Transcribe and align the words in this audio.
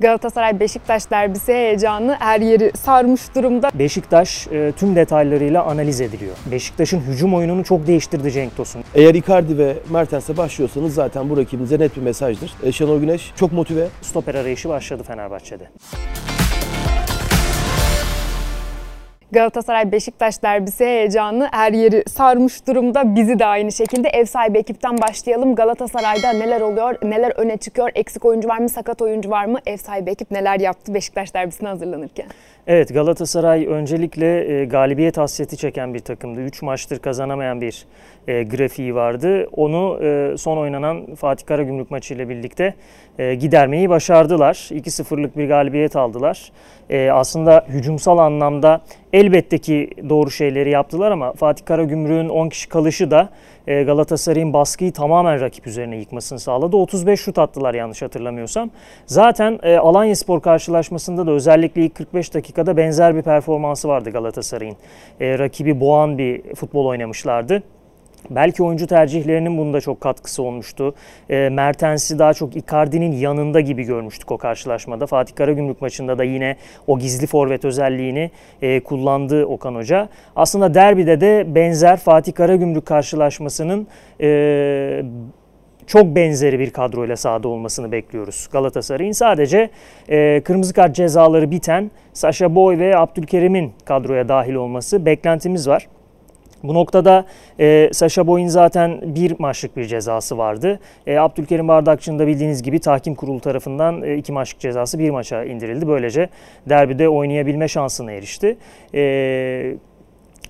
Galatasaray 0.00 0.60
Beşiktaş 0.60 1.10
derbisi 1.10 1.52
heyecanı 1.52 2.16
her 2.18 2.40
yeri 2.40 2.72
sarmış 2.76 3.34
durumda. 3.34 3.70
Beşiktaş 3.74 4.46
e, 4.46 4.72
tüm 4.76 4.96
detaylarıyla 4.96 5.64
analiz 5.64 6.00
ediliyor. 6.00 6.36
Beşiktaş'ın 6.50 7.00
hücum 7.00 7.34
oyununu 7.34 7.64
çok 7.64 7.86
değiştirdi 7.86 8.32
Cenk 8.32 8.56
Tosun. 8.56 8.84
Eğer 8.94 9.14
Icardi 9.14 9.58
ve 9.58 9.74
Mertens'e 9.90 10.36
başlıyorsanız 10.36 10.94
zaten 10.94 11.30
bu 11.30 11.36
rakibinize 11.36 11.78
net 11.78 11.96
bir 11.96 12.02
mesajdır. 12.02 12.52
E, 12.62 12.72
Şenol 12.72 13.00
Güneş 13.00 13.32
çok 13.36 13.52
motive. 13.52 13.88
Stoper 14.02 14.34
arayışı 14.34 14.68
başladı 14.68 15.02
Fenerbahçe'de. 15.02 15.64
Galatasaray 19.32 19.92
Beşiktaş 19.92 20.42
derbisi 20.42 20.84
heyecanı 20.84 21.48
her 21.52 21.72
yeri 21.72 22.04
sarmış 22.08 22.66
durumda. 22.66 23.14
Bizi 23.14 23.38
de 23.38 23.46
aynı 23.46 23.72
şekilde 23.72 24.08
ev 24.08 24.24
sahibi 24.24 24.58
ekipten 24.58 25.00
başlayalım. 25.00 25.54
Galatasaray'da 25.54 26.32
neler 26.32 26.60
oluyor, 26.60 26.94
neler 27.02 27.32
öne 27.36 27.56
çıkıyor, 27.56 27.90
eksik 27.94 28.24
oyuncu 28.24 28.48
var 28.48 28.58
mı, 28.58 28.68
sakat 28.68 29.02
oyuncu 29.02 29.30
var 29.30 29.44
mı? 29.44 29.58
Ev 29.66 29.76
sahibi 29.76 30.10
ekip 30.10 30.30
neler 30.30 30.60
yaptı 30.60 30.94
Beşiktaş 30.94 31.34
derbisine 31.34 31.68
hazırlanırken? 31.68 32.26
Evet 32.66 32.94
Galatasaray 32.94 33.66
öncelikle 33.66 34.60
e, 34.60 34.64
galibiyet 34.64 35.16
hasreti 35.16 35.56
çeken 35.56 35.94
bir 35.94 36.00
takımdı. 36.00 36.40
3 36.40 36.62
maçtır 36.62 36.98
kazanamayan 36.98 37.60
bir 37.60 37.86
e, 38.28 38.42
grafiği 38.42 38.94
vardı. 38.94 39.48
Onu 39.52 39.98
e, 40.02 40.36
son 40.38 40.56
oynanan 40.56 41.14
Fatih 41.14 41.46
Karagümrük 41.46 41.90
maçı 41.90 42.14
ile 42.14 42.28
birlikte 42.28 42.74
e, 43.18 43.34
gidermeyi 43.34 43.90
başardılar. 43.90 44.54
2-0'lık 44.54 45.36
bir 45.36 45.48
galibiyet 45.48 45.96
aldılar. 45.96 46.52
E, 46.90 47.10
aslında 47.10 47.64
hücumsal 47.68 48.18
anlamda 48.18 48.80
elbette 49.12 49.58
ki 49.58 49.90
doğru 50.08 50.30
şeyleri 50.30 50.70
yaptılar 50.70 51.10
ama 51.10 51.32
Fatih 51.32 51.64
Karagümrük'ün 51.64 52.28
10 52.28 52.48
kişi 52.48 52.68
kalışı 52.68 53.10
da 53.10 53.28
e, 53.66 53.82
Galatasaray'ın 53.82 54.52
baskıyı 54.52 54.92
tamamen 54.92 55.40
rakip 55.40 55.66
üzerine 55.66 55.96
yıkmasını 55.96 56.38
sağladı. 56.38 56.76
35 56.76 57.20
şut 57.20 57.38
attılar 57.38 57.74
yanlış 57.74 58.02
hatırlamıyorsam. 58.02 58.70
Zaten 59.06 59.58
e, 59.62 59.76
Alanya 59.76 60.16
Spor 60.16 60.42
karşılaşmasında 60.42 61.26
da 61.26 61.30
özellikle 61.30 61.84
ilk 61.84 61.94
45 61.94 62.34
dakikada 62.34 62.76
benzer 62.76 63.16
bir 63.16 63.22
performansı 63.22 63.88
vardı 63.88 64.10
Galatasaray'ın. 64.10 64.76
E, 65.20 65.38
rakibi 65.38 65.80
boğan 65.80 66.18
bir 66.18 66.54
futbol 66.54 66.86
oynamışlardı. 66.86 67.62
Belki 68.30 68.62
oyuncu 68.62 68.86
tercihlerinin 68.86 69.58
bunda 69.58 69.80
çok 69.80 70.00
katkısı 70.00 70.42
olmuştu. 70.42 70.94
E, 71.30 71.48
Mertens'i 71.48 72.18
daha 72.18 72.34
çok 72.34 72.56
Icardi'nin 72.56 73.12
yanında 73.12 73.60
gibi 73.60 73.82
görmüştük 73.82 74.32
o 74.32 74.38
karşılaşmada. 74.38 75.06
Fatih 75.06 75.34
Karagümrük 75.34 75.82
maçında 75.82 76.18
da 76.18 76.24
yine 76.24 76.56
o 76.86 76.98
gizli 76.98 77.26
forvet 77.26 77.64
özelliğini 77.64 78.30
e, 78.62 78.80
kullandı 78.80 79.46
Okan 79.46 79.74
Hoca. 79.74 80.08
Aslında 80.36 80.74
derbide 80.74 81.20
de 81.20 81.54
benzer 81.54 81.96
Fatih 81.96 82.34
Karagümrük 82.34 82.86
karşılaşmasının 82.86 83.86
e, 84.20 85.02
çok 85.86 86.04
benzeri 86.04 86.58
bir 86.58 86.70
kadroyla 86.70 87.16
sahada 87.16 87.48
olmasını 87.48 87.92
bekliyoruz 87.92 88.48
Galatasaray'ın. 88.52 89.12
Sadece 89.12 89.70
e, 90.08 90.40
kırmızı 90.40 90.74
kart 90.74 90.94
cezaları 90.94 91.50
biten 91.50 91.90
Sasha 92.12 92.54
Boy 92.54 92.78
ve 92.78 92.96
Abdülkerim'in 92.96 93.72
kadroya 93.84 94.28
dahil 94.28 94.54
olması 94.54 95.06
beklentimiz 95.06 95.68
var. 95.68 95.88
Bu 96.62 96.74
noktada 96.74 97.24
e, 97.60 97.90
Sasha 97.92 98.26
Boy'un 98.26 98.46
zaten 98.46 99.14
bir 99.14 99.34
maçlık 99.38 99.76
bir 99.76 99.84
cezası 99.84 100.38
vardı. 100.38 100.80
E, 101.06 101.18
Abdülkerim 101.18 101.68
Bardakçı'nın 101.68 102.18
da 102.18 102.26
bildiğiniz 102.26 102.62
gibi 102.62 102.78
tahkim 102.78 103.14
kurulu 103.14 103.40
tarafından 103.40 104.02
e, 104.02 104.16
iki 104.16 104.32
maçlık 104.32 104.60
cezası 104.60 104.98
bir 104.98 105.10
maça 105.10 105.44
indirildi. 105.44 105.88
Böylece 105.88 106.28
derbide 106.68 107.08
oynayabilme 107.08 107.68
şansına 107.68 108.12
erişti. 108.12 108.56
E, 108.94 109.74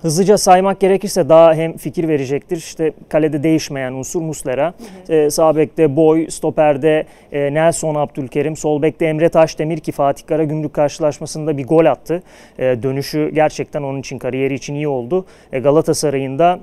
Hızlıca 0.03 0.39
saymak 0.39 0.81
gerekirse 0.81 1.29
daha 1.29 1.55
hem 1.55 1.77
fikir 1.77 2.09
verecektir. 2.09 2.57
İşte 2.57 2.93
kalede 3.09 3.43
değişmeyen 3.43 3.93
unsur 3.93 4.23
Muslera, 4.23 4.75
hı 5.07 5.13
hı. 5.13 5.17
E, 5.17 5.31
sağ 5.31 5.57
bekte 5.57 5.97
Boy, 5.97 6.31
stoperde 6.31 7.05
e, 7.33 7.55
Nelson 7.55 7.95
Abdülkerim, 7.95 8.57
sol 8.57 8.83
bekte 8.83 9.07
Emre 9.07 9.29
Taşdemir 9.29 9.79
ki 9.79 9.93
Fatih 9.93 10.27
Karagümrük 10.27 10.73
karşılaşmasında 10.73 11.59
bir 11.59 11.67
gol 11.67 11.85
attı. 11.85 12.23
E, 12.59 12.83
dönüşü 12.83 13.31
gerçekten 13.35 13.83
onun 13.83 14.01
için 14.01 14.19
kariyeri 14.19 14.55
için 14.55 14.75
iyi 14.75 14.89
oldu. 14.89 15.27
E, 15.53 15.59
Galatasaray'ın 15.59 16.39
da 16.39 16.61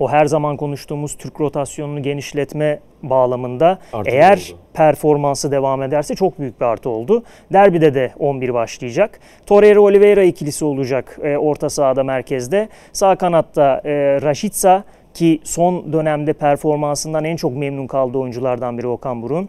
o 0.00 0.08
her 0.08 0.26
zaman 0.26 0.56
konuştuğumuz 0.56 1.16
Türk 1.16 1.40
rotasyonunu 1.40 2.02
genişletme 2.02 2.80
bağlamında 3.02 3.78
artı 3.92 4.10
eğer 4.10 4.36
oldu. 4.36 4.60
performansı 4.74 5.52
devam 5.52 5.82
ederse 5.82 6.14
çok 6.14 6.38
büyük 6.38 6.60
bir 6.60 6.66
artı 6.66 6.90
oldu. 6.90 7.22
Derbide 7.52 7.94
de 7.94 8.12
11 8.18 8.54
başlayacak. 8.54 9.20
Torreira 9.46 9.80
Oliveira 9.80 10.22
ikilisi 10.22 10.64
olacak 10.64 11.18
e, 11.22 11.36
orta 11.36 11.70
sahada 11.70 12.04
merkezde. 12.04 12.68
Sağ 12.92 13.16
kanatta 13.16 13.80
e, 13.84 14.22
Raşitsa 14.22 14.84
ki 15.14 15.40
son 15.44 15.92
dönemde 15.92 16.32
performansından 16.32 17.24
en 17.24 17.36
çok 17.36 17.56
memnun 17.56 17.86
kaldığı 17.86 18.18
oyunculardan 18.18 18.78
biri 18.78 18.86
Okan 18.86 19.22
Burun. 19.22 19.48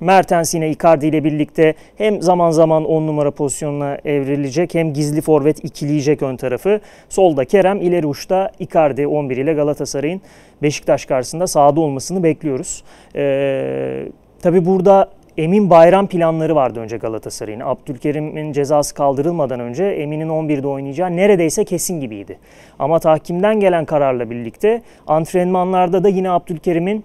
Mertens 0.00 0.54
yine 0.54 0.70
Icardi 0.70 1.06
ile 1.06 1.24
birlikte 1.24 1.74
hem 1.96 2.22
zaman 2.22 2.50
zaman 2.50 2.84
10 2.84 3.06
numara 3.06 3.30
pozisyonuna 3.30 3.98
evrilecek 4.04 4.74
hem 4.74 4.92
gizli 4.92 5.20
forvet 5.20 5.64
ikileyecek 5.64 6.22
ön 6.22 6.36
tarafı. 6.36 6.80
Solda 7.08 7.44
Kerem, 7.44 7.80
ileri 7.80 8.06
uçta 8.06 8.50
Icardi 8.58 9.06
11 9.06 9.36
ile 9.36 9.52
Galatasaray'ın 9.52 10.20
Beşiktaş 10.62 11.04
karşısında 11.06 11.46
sahada 11.46 11.80
olmasını 11.80 12.22
bekliyoruz. 12.22 12.84
Ee, 13.16 14.08
Tabi 14.42 14.66
burada 14.66 15.10
Emin 15.36 15.70
Bayram 15.70 16.06
planları 16.06 16.54
vardı 16.54 16.80
önce 16.80 16.96
Galatasaray'ın. 16.96 17.60
Abdülkerim'in 17.60 18.52
cezası 18.52 18.94
kaldırılmadan 18.94 19.60
önce 19.60 19.84
Emin'in 19.84 20.28
11'de 20.28 20.66
oynayacağı 20.66 21.16
neredeyse 21.16 21.64
kesin 21.64 22.00
gibiydi. 22.00 22.38
Ama 22.78 22.98
tahkimden 22.98 23.60
gelen 23.60 23.84
kararla 23.84 24.30
birlikte 24.30 24.82
antrenmanlarda 25.06 26.04
da 26.04 26.08
yine 26.08 26.30
Abdülkerim'in 26.30 27.04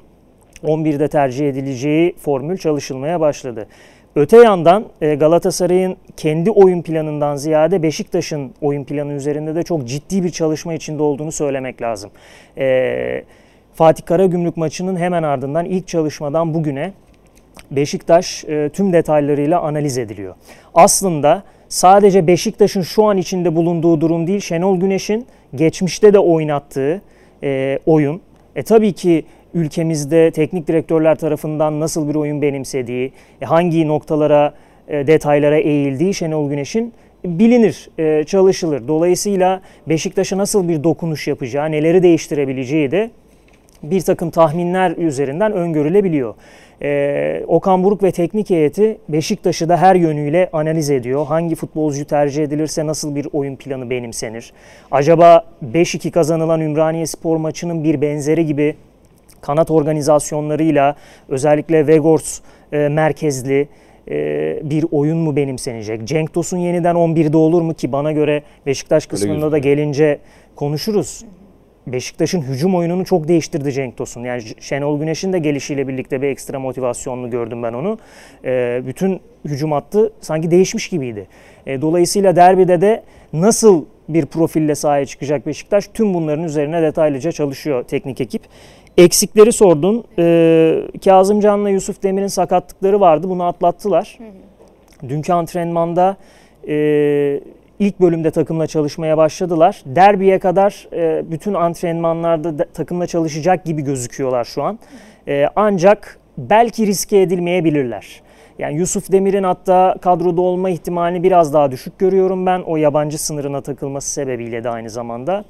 11'de 0.64 1.08
tercih 1.08 1.50
edileceği 1.50 2.16
formül 2.18 2.58
çalışılmaya 2.58 3.20
başladı. 3.20 3.68
Öte 4.16 4.38
yandan 4.38 4.86
e, 5.02 5.16
Galatasaray'ın 5.16 5.98
kendi 6.18 6.52
oyun 6.52 6.82
planından 6.82 7.36
ziyade 7.36 7.84
Beşiktaş'ın 7.84 8.52
oyun 8.62 8.84
planı 8.84 9.14
üzerinde 9.14 9.56
de 9.56 9.64
çok 9.64 9.88
ciddi 9.88 10.24
bir 10.24 10.30
çalışma 10.30 10.74
içinde 10.74 11.04
olduğunu 11.04 11.32
söylemek 11.32 11.82
lazım. 11.82 12.12
E, 12.58 13.24
Fatih 13.74 14.06
Karagümrük 14.06 14.58
maçının 14.58 14.96
hemen 14.96 15.24
ardından 15.24 15.66
ilk 15.66 15.88
çalışmadan 15.88 16.54
bugüne 16.54 16.94
Beşiktaş 17.72 18.46
e, 18.46 18.70
tüm 18.74 18.94
detaylarıyla 18.94 19.62
analiz 19.62 19.98
ediliyor. 19.98 20.36
Aslında 20.74 21.44
sadece 21.68 22.28
Beşiktaş'ın 22.28 22.82
şu 22.82 23.04
an 23.04 23.18
içinde 23.18 23.56
bulunduğu 23.56 24.02
durum 24.02 24.28
değil, 24.28 24.40
Şenol 24.40 24.80
Güneş'in 24.80 25.28
geçmişte 25.56 26.14
de 26.14 26.20
oynattığı 26.20 27.02
oyun. 27.86 28.22
E 28.56 28.64
tabii 28.64 28.94
ki 28.94 29.26
ülkemizde 29.54 30.32
teknik 30.32 30.68
direktörler 30.68 31.16
tarafından 31.16 31.80
nasıl 31.80 32.10
bir 32.10 32.16
oyun 32.16 32.42
benimsediği, 32.42 33.12
e, 33.42 33.46
hangi 33.46 33.88
noktalara, 33.88 34.54
e, 34.88 35.08
detaylara 35.08 35.58
eğildiği 35.58 36.14
Şenol 36.14 36.50
Güneş'in 36.50 36.94
bilinir, 37.26 37.90
e, 37.98 38.24
çalışılır. 38.24 38.88
Dolayısıyla 38.88 39.62
Beşiktaş'a 39.88 40.38
nasıl 40.38 40.68
bir 40.68 40.84
dokunuş 40.84 41.28
yapacağı, 41.28 41.72
neleri 41.72 42.04
değiştirebileceği 42.04 42.92
de 42.92 43.12
bir 43.84 44.02
takım 44.02 44.30
tahminler 44.30 44.92
üzerinden 44.92 45.54
öngörülebiliyor. 45.54 46.36
Ee, 46.82 47.44
Okan 47.48 47.84
Buruk 47.84 48.04
ve 48.04 48.12
teknik 48.12 48.50
heyeti 48.50 48.98
Beşiktaş'ı 49.10 49.70
da 49.70 49.78
her 49.78 49.96
yönüyle 49.96 50.50
analiz 50.54 50.90
ediyor. 50.90 51.26
Hangi 51.26 51.56
futbolcu 51.56 52.06
tercih 52.06 52.44
edilirse 52.44 52.88
nasıl 52.88 53.16
bir 53.16 53.28
oyun 53.34 53.56
planı 53.56 53.90
benimsenir? 53.90 54.54
Acaba 54.92 55.46
5-2 55.74 56.12
kazanılan 56.12 56.62
Ümraniye 56.62 57.06
Spor 57.06 57.38
maçının 57.38 57.84
bir 57.84 58.02
benzeri 58.02 58.46
gibi 58.46 58.76
kanat 59.42 59.72
organizasyonlarıyla 59.72 60.96
özellikle 61.30 61.88
Vegors 61.88 62.40
e, 62.72 62.78
merkezli 62.78 63.68
e, 64.08 64.60
bir 64.64 64.86
oyun 64.92 65.18
mu 65.18 65.36
benimsenecek? 65.36 66.04
Cenk 66.04 66.34
Tosun 66.34 66.58
yeniden 66.58 66.96
11'de 66.96 67.38
olur 67.38 67.62
mu 67.62 67.74
ki 67.74 67.92
bana 67.92 68.12
göre 68.12 68.44
Beşiktaş 68.66 69.06
kısmında 69.06 69.52
da 69.52 69.58
gelince 69.58 70.20
konuşuruz. 70.56 71.24
Beşiktaş'ın 71.88 72.42
hücum 72.42 72.76
oyununu 72.76 73.06
çok 73.06 73.28
değiştirdi 73.28 73.72
Cenk 73.72 73.98
Tosun. 73.98 74.24
Yani 74.24 74.42
Şenol 74.60 75.00
Güneş'in 75.00 75.34
de 75.34 75.40
gelişiyle 75.40 75.88
birlikte 75.88 76.22
bir 76.22 76.28
ekstra 76.28 76.60
motivasyonlu 76.60 77.30
gördüm 77.30 77.64
ben 77.64 77.74
onu. 77.74 77.98
E, 78.46 78.82
bütün 78.88 79.20
hücum 79.46 79.72
hattı 79.72 80.14
sanki 80.22 80.52
değişmiş 80.52 80.90
gibiydi. 80.90 81.28
E, 81.66 81.82
dolayısıyla 81.82 82.36
derbide 82.36 82.82
de 82.82 83.04
nasıl 83.34 83.86
bir 84.10 84.26
profille 84.26 84.76
sahaya 84.76 85.06
çıkacak 85.06 85.48
Beşiktaş 85.48 85.88
tüm 85.94 86.14
bunların 86.14 86.44
üzerine 86.44 86.82
detaylıca 86.82 87.32
çalışıyor 87.32 87.84
teknik 87.84 88.22
ekip. 88.22 88.42
Eksikleri 89.00 89.52
sordun. 89.52 90.04
Ee, 90.20 90.82
Kazım 91.06 91.40
Can'la 91.40 91.70
Yusuf 91.70 92.04
Demir'in 92.04 92.28
sakatlıkları 92.28 93.00
vardı. 93.00 93.30
Bunu 93.30 93.44
atlattılar. 93.44 94.18
Hı 94.18 94.24
hı. 94.24 95.10
Dünkü 95.10 95.34
antrenmanda 95.34 96.18
e, 96.68 96.76
ilk 97.80 98.00
bölümde 98.00 98.32
takımla 98.32 98.68
çalışmaya 98.68 99.18
başladılar. 99.18 99.82
Derbiye 99.86 100.40
kadar 100.40 100.88
e, 100.94 101.32
bütün 101.32 101.54
antrenmanlarda 101.54 102.60
da, 102.60 102.66
takımla 102.66 103.08
çalışacak 103.08 103.66
gibi 103.66 103.82
gözüküyorlar 103.82 104.44
şu 104.44 104.64
an. 104.64 104.80
E, 105.28 105.46
ancak 105.56 106.20
belki 106.38 106.88
riske 106.88 107.22
edilmeyebilirler. 107.22 108.22
Yani 108.60 108.78
Yusuf 108.78 109.12
Demir'in 109.12 109.44
hatta 109.44 109.96
kadroda 110.02 110.42
olma 110.42 110.70
ihtimalini 110.70 111.24
biraz 111.24 111.54
daha 111.54 111.72
düşük 111.72 112.00
görüyorum 112.00 112.46
ben. 112.46 112.62
O 112.62 112.78
yabancı 112.78 113.24
sınırına 113.24 113.62
takılması 113.62 114.10
sebebiyle 114.10 114.64
de 114.64 114.70
aynı 114.70 114.90
zamanda 114.90 115.46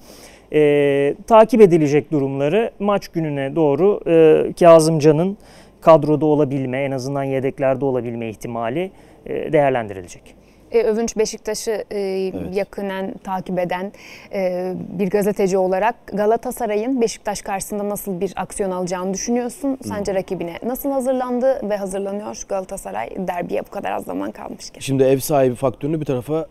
e, 0.54 1.16
takip 1.28 1.62
edilecek 1.62 2.12
durumları 2.12 2.72
maç 2.80 3.08
gününe 3.08 3.56
doğru 3.56 4.00
e, 4.08 4.54
Kazımcan'ın 4.60 5.38
kadroda 5.82 6.26
olabilme, 6.26 6.84
en 6.84 6.92
azından 6.92 7.24
yedeklerde 7.24 7.86
olabilme 7.86 8.30
ihtimali 8.30 8.92
e, 9.26 9.54
değerlendirilecek. 9.54 10.40
E, 10.72 10.84
Övünç 10.84 11.18
Beşiktaş'ı 11.18 11.84
e, 11.92 12.00
evet. 12.00 12.56
yakından 12.56 13.14
takip 13.24 13.60
eden 13.60 13.92
e, 14.34 14.74
bir 15.00 15.10
gazeteci 15.10 15.58
olarak 15.58 15.96
Galatasaray'ın 16.08 17.02
Beşiktaş 17.02 17.42
karşısında 17.42 17.90
nasıl 17.90 18.22
bir 18.22 18.34
aksiyon 18.36 18.72
alacağını 18.72 19.14
düşünüyorsun? 19.14 19.78
Sence 19.84 20.14
rakibine 20.14 20.60
nasıl 20.64 20.92
hazırlandı 20.92 21.70
ve 21.70 21.78
hazırlanıyor 21.78 22.44
Galatasaray 22.50 23.10
derbiye 23.18 23.62
bu 23.62 23.70
kadar 23.70 23.92
az 23.92 24.06
zaman 24.06 24.32
kalmışken? 24.32 24.80
Şimdi 24.80 25.04
ev 25.04 25.18
sahibi 25.18 25.56
faktörünü 25.56 26.00
bir 26.00 26.06
tarafa 26.06 26.48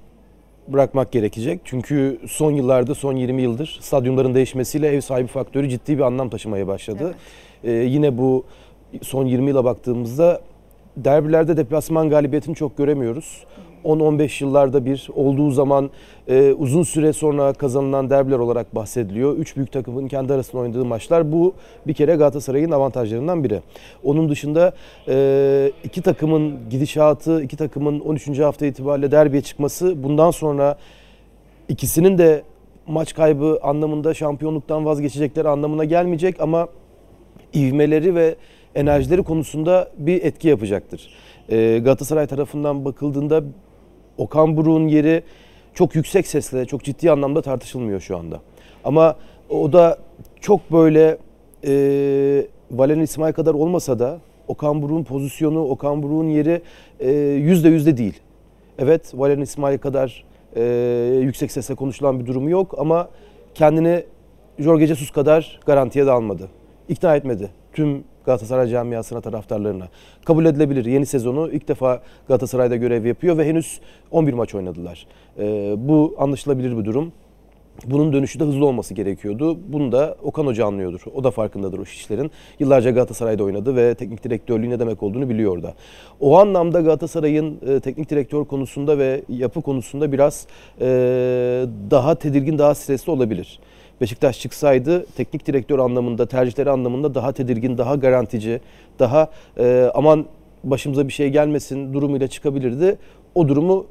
bırakmak 0.73 1.13
gerekecek. 1.13 1.61
Çünkü 1.65 2.19
son 2.29 2.53
yıllarda, 2.53 2.95
son 2.95 3.17
20 3.17 3.43
yıldır 3.43 3.79
stadyumların 3.81 4.35
değişmesiyle 4.35 4.89
ev 4.89 5.01
sahibi 5.01 5.29
faktörü 5.29 5.69
ciddi 5.69 5.99
bir 5.99 6.03
anlam 6.03 6.29
taşımaya 6.29 6.67
başladı. 6.67 7.05
Evet. 7.05 7.15
Ee, 7.65 7.71
yine 7.71 8.19
bu 8.19 8.45
son 9.03 9.27
20 9.27 9.49
yıla 9.49 9.65
baktığımızda 9.65 10.41
derbilerde 10.97 11.57
deplasman 11.57 12.11
galibiyetini 12.11 12.55
çok 12.55 12.77
göremiyoruz. 12.77 13.45
10-15 13.85 14.45
yıllarda 14.45 14.85
bir 14.85 15.09
olduğu 15.15 15.51
zaman 15.51 15.91
e, 16.29 16.53
uzun 16.53 16.83
süre 16.83 17.13
sonra 17.13 17.53
kazanılan 17.53 18.11
derbiler 18.11 18.39
olarak 18.39 18.75
bahsediliyor. 18.75 19.37
Üç 19.37 19.57
büyük 19.57 19.73
takımın 19.73 20.09
kendi 20.09 20.33
arasında 20.33 20.63
oynadığı 20.63 20.85
maçlar 20.85 21.33
bu 21.33 21.55
bir 21.87 21.95
kere 21.95 22.17
Galatasaray'ın 22.17 22.71
avantajlarından 22.71 23.45
biri. 23.45 23.61
Onun 24.05 24.29
dışında 24.29 24.73
e, 25.09 25.73
iki 25.85 26.03
takımın 26.03 26.57
gidişatı, 26.71 27.43
iki 27.43 27.57
takımın 27.57 28.01
13. 28.01 28.39
hafta 28.39 28.67
itibariyle 28.67 29.11
derbiye 29.11 29.43
çıkması 29.43 30.03
bundan 30.03 30.31
sonra 30.31 30.79
ikisinin 31.69 32.19
de 32.19 32.43
maç 32.87 33.15
kaybı 33.15 33.59
anlamında 33.63 34.15
şampiyonluktan 34.15 34.85
vazgeçecekleri 34.85 35.49
anlamına 35.49 35.85
gelmeyecek 35.85 36.41
ama 36.41 36.69
ivmeleri 37.55 38.15
ve 38.15 38.35
enerjileri 38.75 39.23
konusunda 39.23 39.91
bir 39.99 40.23
etki 40.23 40.49
yapacaktır. 40.49 41.11
E, 41.49 41.79
Galatasaray 41.79 42.27
tarafından 42.27 42.85
bakıldığında 42.85 43.43
Okan 44.19 44.57
Buruk'un 44.57 44.89
yeri 44.89 45.23
çok 45.75 45.95
yüksek 45.95 46.27
sesle, 46.27 46.65
çok 46.65 46.85
ciddi 46.85 47.11
anlamda 47.11 47.43
tartışılmıyor 47.43 48.01
şu 48.01 48.17
anda. 48.17 48.41
Ama 48.85 49.17
o 49.51 49.73
da 49.73 49.99
çok 50.41 50.73
böyle 50.73 51.19
e, 51.67 51.73
Valerian 52.71 53.03
İsmail 53.03 53.33
kadar 53.33 53.55
olmasa 53.55 53.99
da 53.99 54.19
Okan 54.49 54.83
Buruk'un 54.83 55.05
pozisyonu, 55.05 55.65
Okan 55.65 56.03
Buruk'un 56.03 56.29
yeri 56.29 56.63
e, 57.01 57.11
yüzde 57.21 57.69
yüzde 57.69 57.97
değil. 57.97 58.21
Evet 58.79 59.13
Valerian 59.15 59.43
İsmail 59.43 59.79
kadar 59.79 60.25
e, 60.57 60.63
yüksek 61.23 61.53
sesle 61.53 61.75
konuşulan 61.75 62.21
bir 62.21 62.27
durumu 62.27 62.51
yok 62.51 62.75
ama 62.79 63.09
kendini 63.55 64.05
Jorge 64.59 64.87
Jesus 64.87 65.11
kadar 65.11 65.61
garantiye 65.67 66.07
de 66.07 66.11
almadı. 66.11 66.49
İkna 66.89 67.17
etmedi 67.17 67.51
tüm 67.73 68.05
Galatasaray 68.25 68.69
camiasına, 68.69 69.21
taraftarlarına. 69.21 69.89
Kabul 70.25 70.45
edilebilir. 70.45 70.85
Yeni 70.85 71.07
sezonu 71.07 71.51
ilk 71.53 71.69
defa 71.69 72.03
Galatasaray'da 72.29 72.77
görev 72.77 73.07
yapıyor 73.07 73.39
ve 73.39 73.47
henüz 73.47 73.81
11 74.11 74.33
maç 74.33 74.55
oynadılar. 74.55 75.07
Ee, 75.39 75.75
bu 75.79 76.15
anlaşılabilir 76.19 76.79
bir 76.79 76.85
durum. 76.85 77.13
Bunun 77.87 78.13
dönüşü 78.13 78.41
de 78.41 78.45
hızlı 78.45 78.67
olması 78.67 78.95
gerekiyordu. 78.95 79.59
Bunu 79.69 79.93
da 79.93 80.17
Okan 80.23 80.47
Hoca 80.47 80.67
anlıyordur. 80.67 81.01
O 81.15 81.25
da 81.25 81.31
farkındadır 81.31 81.79
o 81.79 81.83
işlerin. 81.83 82.31
Yıllarca 82.59 82.91
Galatasaray'da 82.91 83.45
oynadı 83.45 83.77
ve 83.77 83.95
teknik 83.95 84.25
direktörlüğün 84.25 84.71
ne 84.71 84.81
demek 84.81 85.03
olduğunu 85.03 85.29
biliyor 85.29 85.63
da. 85.63 85.75
O 86.21 86.39
anlamda 86.39 86.81
Galatasaray'ın 86.81 87.59
e, 87.69 87.81
teknik 87.81 88.11
direktör 88.11 88.45
konusunda 88.45 88.99
ve 88.99 89.23
yapı 89.29 89.63
konusunda 89.63 90.13
biraz 90.13 90.47
e, 90.81 90.87
daha 91.91 92.15
tedirgin, 92.15 92.59
daha 92.59 92.75
stresli 92.75 93.13
olabilir. 93.13 93.61
Beşiktaş 94.01 94.41
çıksaydı 94.41 95.07
teknik 95.17 95.47
direktör 95.47 95.79
anlamında, 95.79 96.27
tercihleri 96.27 96.71
anlamında 96.71 97.15
daha 97.15 97.33
tedirgin, 97.33 97.79
daha 97.79 97.95
garantici, 97.95 98.61
daha 98.99 99.31
e, 99.59 99.91
aman 99.95 100.27
başımıza 100.65 101.09
bir 101.09 101.13
şey 101.13 101.29
gelmesin 101.29 101.93
durumuyla 101.93 102.29
çıkabilirdi. 102.29 102.99
O 103.35 103.49
durumu 103.49 103.87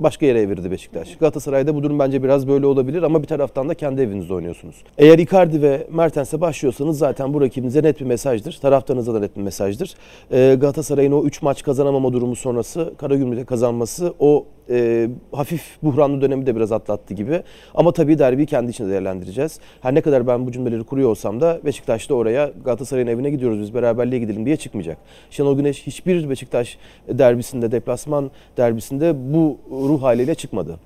başka 0.00 0.26
yere 0.26 0.40
evirdi 0.40 0.70
Beşiktaş. 0.70 1.16
Galatasaray'da 1.16 1.74
bu 1.74 1.82
durum 1.82 1.98
bence 1.98 2.22
biraz 2.22 2.48
böyle 2.48 2.66
olabilir 2.66 3.02
ama 3.02 3.22
bir 3.22 3.26
taraftan 3.26 3.68
da 3.68 3.74
kendi 3.74 4.02
evinizde 4.02 4.34
oynuyorsunuz. 4.34 4.76
Eğer 4.98 5.18
Icardi 5.18 5.62
ve 5.62 5.86
Mertens'e 5.90 6.40
başlıyorsanız 6.40 6.98
zaten 6.98 7.34
bu 7.34 7.40
rakibinize 7.40 7.82
net 7.82 8.00
bir 8.00 8.06
mesajdır. 8.06 8.58
Taraftarınıza 8.62 9.14
da 9.14 9.20
net 9.20 9.36
bir 9.36 9.42
mesajdır. 9.42 9.94
Ee, 10.32 10.56
Galatasaray'ın 10.60 11.12
o 11.12 11.24
3 11.24 11.42
maç 11.42 11.62
kazanamama 11.62 12.12
durumu 12.12 12.36
sonrası 12.36 12.94
Karagümrük'te 12.98 13.44
kazanması 13.44 14.14
o 14.18 14.46
e, 14.70 15.08
hafif 15.32 15.62
buhranlı 15.82 16.20
dönemi 16.20 16.46
de 16.46 16.56
biraz 16.56 16.72
atlattı 16.72 17.14
gibi. 17.14 17.42
Ama 17.74 17.92
tabii 17.92 18.18
derbiyi 18.18 18.46
kendi 18.46 18.70
içinde 18.70 18.90
değerlendireceğiz. 18.90 19.58
Her 19.80 19.94
ne 19.94 20.00
kadar 20.00 20.26
ben 20.26 20.46
bu 20.46 20.52
cümleleri 20.52 20.84
kuruyor 20.84 21.10
olsam 21.10 21.40
da 21.40 21.60
Beşiktaş'ta 21.64 22.14
oraya 22.14 22.52
Galatasaray'ın 22.64 23.06
evine 23.06 23.30
gidiyoruz 23.30 23.60
biz 23.60 23.74
beraberliğe 23.74 24.20
gidelim 24.20 24.46
diye 24.46 24.56
çıkmayacak. 24.56 24.98
Şenol 25.30 25.56
Güneş 25.56 25.86
hiçbir 25.86 26.30
Beşiktaş 26.30 26.78
derbisinde, 27.08 27.72
deplasman 27.72 28.30
derbisinde 28.56 29.14
bu 29.34 29.58
ruh 29.90 30.02
haliyle 30.02 30.34
çıkmadı. 30.34 30.78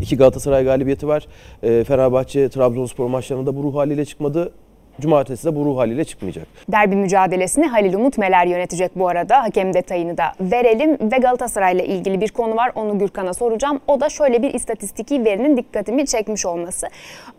İki 0.00 0.16
Galatasaray 0.16 0.64
galibiyeti 0.64 1.08
var. 1.08 1.26
E, 1.62 1.84
Fenerbahçe, 1.84 2.48
Trabzonspor 2.48 3.06
maçlarında 3.06 3.56
bu 3.56 3.62
ruh 3.62 3.74
haliyle 3.74 4.04
çıkmadı. 4.04 4.52
Cumartesi 5.00 5.46
de 5.46 5.56
bu 5.56 5.64
ruh 5.64 5.78
haliyle 5.78 6.04
çıkmayacak. 6.04 6.46
Derbi 6.68 6.96
mücadelesini 6.96 7.66
Halil 7.66 7.94
Umut 7.94 8.18
Meler 8.18 8.46
yönetecek 8.46 8.98
bu 8.98 9.08
arada. 9.08 9.42
Hakem 9.42 9.74
detayını 9.74 10.16
da 10.16 10.24
verelim 10.40 10.98
ve 11.12 11.18
Galatasaray'la 11.18 11.84
ilgili 11.84 12.20
bir 12.20 12.28
konu 12.28 12.56
var. 12.56 12.72
Onu 12.74 12.98
Gürkan'a 12.98 13.34
soracağım. 13.34 13.80
O 13.88 14.00
da 14.00 14.08
şöyle 14.08 14.42
bir 14.42 14.54
istatistiki 14.54 15.24
verinin 15.24 15.56
dikkatimi 15.56 16.06
çekmiş 16.06 16.46
olması. 16.46 16.88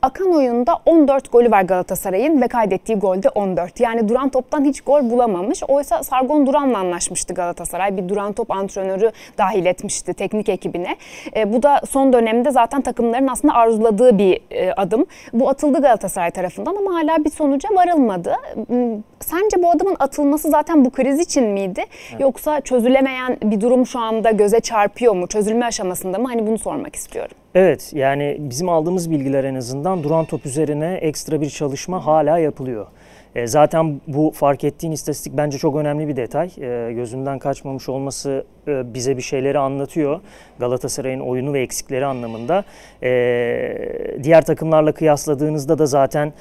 Akan 0.02 0.34
oyunda 0.34 0.80
14 0.86 1.32
golü 1.32 1.52
var 1.52 1.62
Galatasaray'ın 1.62 2.42
ve 2.42 2.48
kaydettiği 2.48 2.98
golde 2.98 3.30
14. 3.30 3.80
Yani 3.80 4.10
duran 4.10 4.30
toptan 4.30 4.66
hiç 4.66 4.82
gol 4.82 5.10
bulamamış. 5.10 5.64
Oysa 5.68 6.04
Sargon 6.04 6.48
Duran'la 6.48 6.78
anlaşmıştı 6.78 7.34
Galatasaray. 7.34 7.98
Bir 7.98 8.10
duran 8.10 8.34
top 8.34 8.52
antrenörü 8.52 9.12
dahil 9.38 9.66
etmişti 9.66 10.14
teknik 10.14 10.50
ekibine. 10.50 10.96
E, 11.36 11.54
bu 11.54 11.64
da 11.64 11.82
son 11.90 12.14
dönemde 12.14 12.52
zaten 12.52 12.82
takımların 12.82 13.28
aslında 13.28 13.54
arzuladığı 13.54 14.18
bir 14.18 14.40
e, 14.52 14.74
adım. 14.74 15.06
Bu 15.34 15.50
atıldı 15.50 15.82
Galatasaray 15.82 16.32
tarafından 16.32 16.76
ama 16.76 16.94
hala 16.94 17.26
bir 17.26 17.30
sonuca 17.52 17.70
varılmadı. 17.76 18.36
Hmm, 18.68 19.04
sence 19.20 19.64
bu 19.64 19.72
adımın 19.72 19.96
atılması 20.00 20.50
zaten 20.50 20.86
bu 20.86 20.90
kriz 20.90 21.20
için 21.20 21.44
miydi? 21.44 21.86
Evet. 22.12 22.22
Yoksa 22.22 22.62
çözülemeyen 22.62 23.38
bir 23.44 23.62
durum 23.62 23.86
şu 23.86 24.00
anda 24.00 24.32
göze 24.32 24.60
çarpıyor 24.60 25.16
mu? 25.16 25.28
Çözülme 25.28 25.66
aşamasında 25.66 26.18
mı? 26.18 26.28
Hani 26.28 26.48
bunu 26.48 26.58
sormak 26.58 26.96
istiyorum. 26.96 27.36
Evet 27.56 27.92
yani 27.94 28.38
bizim 28.40 28.70
aldığımız 28.70 29.12
bilgiler 29.12 29.44
en 29.44 29.56
azından 29.56 30.04
duran 30.04 30.26
top 30.26 30.46
üzerine 30.46 30.94
ekstra 30.94 31.42
bir 31.42 31.50
çalışma 31.50 32.06
hala 32.06 32.38
yapılıyor. 32.38 32.88
E, 33.36 33.48
zaten 33.48 34.02
bu 34.08 34.32
fark 34.36 34.64
ettiğin 34.64 34.94
istatistik 34.94 35.38
bence 35.38 35.58
çok 35.58 35.76
önemli 35.76 36.08
bir 36.08 36.16
detay. 36.16 36.50
E, 36.58 36.94
gözünden 36.94 37.40
kaçmamış 37.40 37.90
olması 37.90 38.46
e, 38.68 38.94
bize 38.94 39.18
bir 39.18 39.22
şeyleri 39.22 39.60
anlatıyor. 39.60 40.20
Galatasaray'ın 40.60 41.20
oyunu 41.20 41.54
ve 41.54 41.62
eksikleri 41.62 42.06
anlamında. 42.06 42.64
Diğer 44.24 44.46
takımlarla 44.46 44.92
kıyasladığınızda 44.92 45.78
da 45.78 45.86
zaten 45.86 46.34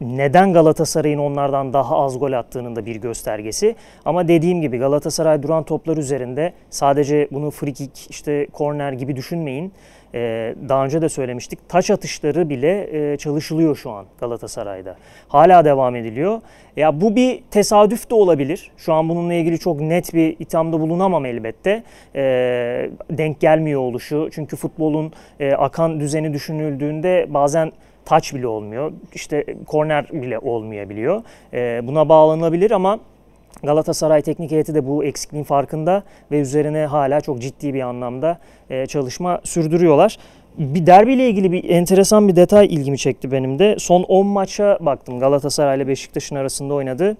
neden 0.00 0.52
Galatasaray'ın 0.52 1.18
onlardan 1.18 1.72
daha 1.72 1.96
az 1.98 2.18
gol 2.18 2.32
attığının 2.32 2.76
da 2.76 2.86
bir 2.86 2.96
göstergesi. 2.96 3.76
Ama 4.04 4.28
dediğim 4.28 4.60
gibi 4.60 4.78
Galatasaray 4.78 5.42
duran 5.42 5.64
toplar 5.64 5.96
üzerinde 5.96 6.52
sadece 6.70 7.28
bunu 7.32 7.50
free 7.50 7.72
kick, 7.72 8.10
işte 8.10 8.46
korner 8.52 8.92
gibi 8.92 9.16
düşünmeyin. 9.16 9.72
Ee, 10.14 10.54
daha 10.68 10.84
önce 10.84 11.02
de 11.02 11.08
söylemiştik. 11.08 11.68
Taç 11.68 11.90
atışları 11.90 12.48
bile 12.48 13.12
e, 13.12 13.16
çalışılıyor 13.16 13.76
şu 13.76 13.90
an 13.90 14.06
Galatasaray'da. 14.20 14.96
Hala 15.28 15.64
devam 15.64 15.96
ediliyor. 15.96 16.40
Ya 16.76 17.00
bu 17.00 17.16
bir 17.16 17.42
tesadüf 17.50 18.10
de 18.10 18.14
olabilir. 18.14 18.70
Şu 18.76 18.92
an 18.92 19.08
bununla 19.08 19.34
ilgili 19.34 19.58
çok 19.58 19.80
net 19.80 20.14
bir 20.14 20.36
ithamda 20.38 20.80
bulunamam 20.80 21.26
elbette. 21.26 21.82
E, 22.14 22.22
denk 23.10 23.40
gelmiyor 23.40 23.80
oluşu. 23.80 24.28
Çünkü 24.32 24.56
futbolun 24.56 25.12
e, 25.40 25.52
akan 25.52 26.00
düzeni 26.00 26.32
düşünüldüğünde 26.32 27.26
bazen 27.28 27.72
taç 28.04 28.34
bile 28.34 28.46
olmuyor. 28.46 28.92
İşte 29.14 29.44
korner 29.66 30.08
bile 30.12 30.38
olmayabiliyor. 30.38 31.22
E, 31.52 31.80
buna 31.86 32.08
bağlanabilir 32.08 32.70
ama 32.70 32.98
Galatasaray 33.62 34.22
teknik 34.22 34.50
heyeti 34.50 34.74
de 34.74 34.86
bu 34.86 35.04
eksikliğin 35.04 35.44
farkında 35.44 36.02
ve 36.30 36.40
üzerine 36.40 36.86
hala 36.86 37.20
çok 37.20 37.40
ciddi 37.40 37.74
bir 37.74 37.80
anlamda 37.80 38.38
e, 38.70 38.86
çalışma 38.86 39.40
sürdürüyorlar. 39.44 40.18
Bir 40.58 40.86
derbiyle 40.86 41.28
ilgili 41.28 41.52
bir 41.52 41.70
enteresan 41.70 42.28
bir 42.28 42.36
detay 42.36 42.66
ilgimi 42.66 42.98
çekti 42.98 43.32
benim 43.32 43.58
de. 43.58 43.76
Son 43.78 44.02
10 44.02 44.26
maça 44.26 44.78
baktım 44.80 45.20
Galatasaray 45.20 45.76
ile 45.76 45.88
Beşiktaş'ın 45.88 46.36
arasında 46.36 46.74
oynadı. 46.74 47.16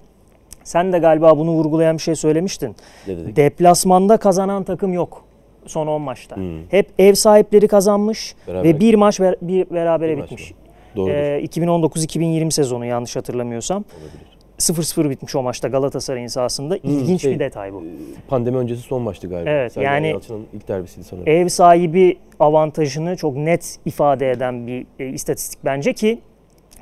Sen 0.65 0.93
de 0.93 0.99
galiba 0.99 1.39
bunu 1.39 1.51
vurgulayan 1.51 1.97
bir 1.97 2.03
şey 2.03 2.15
söylemiştin. 2.15 2.77
Ne 3.07 3.37
Deplasmanda 3.37 4.17
kazanan 4.17 4.65
takım 4.65 4.93
yok 4.93 5.25
son 5.67 5.87
10 5.87 6.03
maçta. 6.03 6.37
Hmm. 6.37 6.62
Hep 6.71 6.91
ev 6.99 7.15
sahipleri 7.15 7.69
kazanmış 7.69 8.35
Beraber. 8.49 8.65
ve 8.65 8.81
bir 8.81 8.95
maç 8.95 9.21
ber- 9.21 9.37
bir 9.43 9.71
berabere 9.71 10.17
bir 10.17 10.23
bitmiş. 10.23 10.53
Doğru. 10.97 11.11
Ee, 11.11 11.45
2019-2020 11.45 12.51
sezonu 12.51 12.87
yanlış 12.87 13.17
hatırlamıyorsam. 13.17 13.85
Olabilir. 13.95 14.32
0-0 14.62 15.11
bitmiş 15.11 15.37
o 15.37 15.42
maçta 15.42 15.69
Galatasaray'ın 15.69 16.26
sahasında. 16.26 16.75
Hmm, 16.75 16.90
İlginç 16.90 17.23
şey, 17.23 17.35
bir 17.35 17.38
detay 17.38 17.73
bu. 17.73 17.83
E, 17.83 17.87
pandemi 18.28 18.57
öncesi 18.57 18.83
son 18.83 19.02
maçtı 19.02 19.28
galiba. 19.28 19.50
Evet 19.50 19.73
Serdar 19.73 19.92
yani 19.92 20.09
Yalçın'ın 20.09 20.47
ilk 20.52 20.69
derbisiydi 20.69 21.07
sanırım. 21.07 21.28
Ev 21.28 21.49
sahibi 21.49 22.19
avantajını 22.40 23.16
çok 23.16 23.37
net 23.37 23.78
ifade 23.87 24.31
eden 24.31 24.66
bir 24.66 24.87
e, 24.99 25.09
istatistik 25.09 25.64
bence 25.64 25.92
ki 25.92 26.19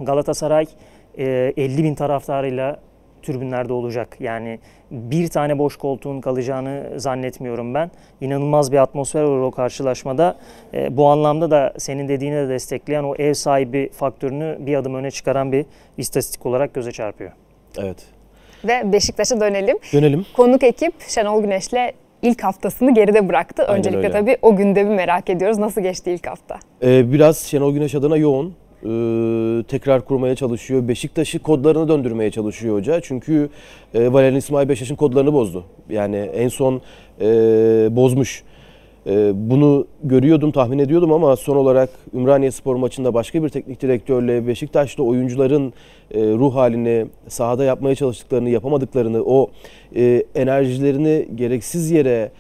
Galatasaray 0.01 0.67
e, 1.19 1.53
50 1.57 1.85
bin 1.85 1.95
taraftarıyla 1.95 2.81
tribünlerde 3.23 3.73
olacak. 3.73 4.17
Yani 4.21 4.59
bir 4.91 5.29
tane 5.29 5.59
boş 5.59 5.77
koltuğun 5.77 6.21
kalacağını 6.21 6.93
zannetmiyorum 6.97 7.75
ben. 7.75 7.91
İnanılmaz 8.21 8.73
bir 8.73 8.77
atmosfer 8.77 9.23
var 9.23 9.39
o 9.39 9.51
karşılaşmada. 9.51 10.37
E, 10.75 10.97
bu 10.97 11.07
anlamda 11.07 11.51
da 11.51 11.75
senin 11.79 12.09
dediğini 12.09 12.37
de 12.37 12.49
destekleyen 12.49 13.05
o 13.05 13.15
ev 13.15 13.35
sahibi 13.35 13.91
faktörünü 13.93 14.57
bir 14.61 14.75
adım 14.75 14.95
öne 14.95 15.11
çıkaran 15.11 15.53
bir 15.53 15.67
istatistik 15.99 16.47
olarak 16.47 16.75
göze 16.75 16.93
çarpıyor. 16.93 17.33
Evet. 17.79 17.97
Ve 18.65 18.93
Beşiktaş'a 18.93 19.41
dönelim. 19.41 19.79
Dönelim. 19.93 20.27
Konuk 20.37 20.63
ekip 20.63 20.93
Şenol 21.09 21.43
Güneş'le 21.43 21.93
ilk 22.23 22.45
haftasını 22.45 22.95
geride 22.95 23.29
bıraktı. 23.29 23.63
Aynen 23.63 23.79
Öncelikle 23.79 23.99
öyle. 23.99 24.13
tabii 24.13 24.37
o 24.43 24.57
gündemi 24.57 24.95
merak 24.95 25.31
ediyoruz. 25.31 25.59
Nasıl 25.59 25.81
geçti 25.81 26.11
ilk 26.11 26.27
hafta? 26.27 26.59
Ee, 26.83 27.13
biraz 27.13 27.39
Şenol 27.39 27.73
Güneş 27.75 27.95
adına 27.95 28.17
yoğun. 28.17 28.55
Ee, 28.83 29.63
tekrar 29.69 30.05
kurmaya 30.05 30.35
çalışıyor. 30.35 30.89
Beşiktaş'ı 30.89 31.39
kodlarını 31.39 31.89
döndürmeye 31.89 32.31
çalışıyor 32.31 32.77
hoca. 32.77 33.01
Çünkü 33.01 33.49
e, 33.95 34.13
Valerian 34.13 34.37
İsmail 34.37 34.69
Beşiktaş'ın 34.69 34.97
kodlarını 34.97 35.33
bozdu. 35.33 35.65
Yani 35.91 36.17
en 36.17 36.49
son 36.49 36.83
e, 37.21 37.27
bozmuş. 37.97 38.45
E, 39.11 39.33
bunu 39.35 39.87
görüyordum, 40.05 40.51
tahmin 40.51 40.79
ediyordum 40.79 41.13
ama 41.13 41.37
son 41.37 41.57
olarak 41.57 41.91
Ümraniye 42.15 42.51
Spor 42.51 42.77
maçında 42.77 43.15
başka 43.15 43.45
bir 43.45 43.49
teknik 43.49 43.83
direktörle 43.83 44.47
Beşiktaş'ta 44.47 45.03
oyuncuların 45.03 45.73
e, 46.11 46.21
ruh 46.21 46.55
halini, 46.55 47.07
sahada 47.29 47.65
yapmaya 47.65 47.95
çalıştıklarını, 47.95 48.51
yapamadıklarını, 48.51 49.23
o 49.25 49.51
e, 49.97 50.25
enerjilerini 50.35 51.29
gereksiz 51.35 51.91
yere 51.91 52.31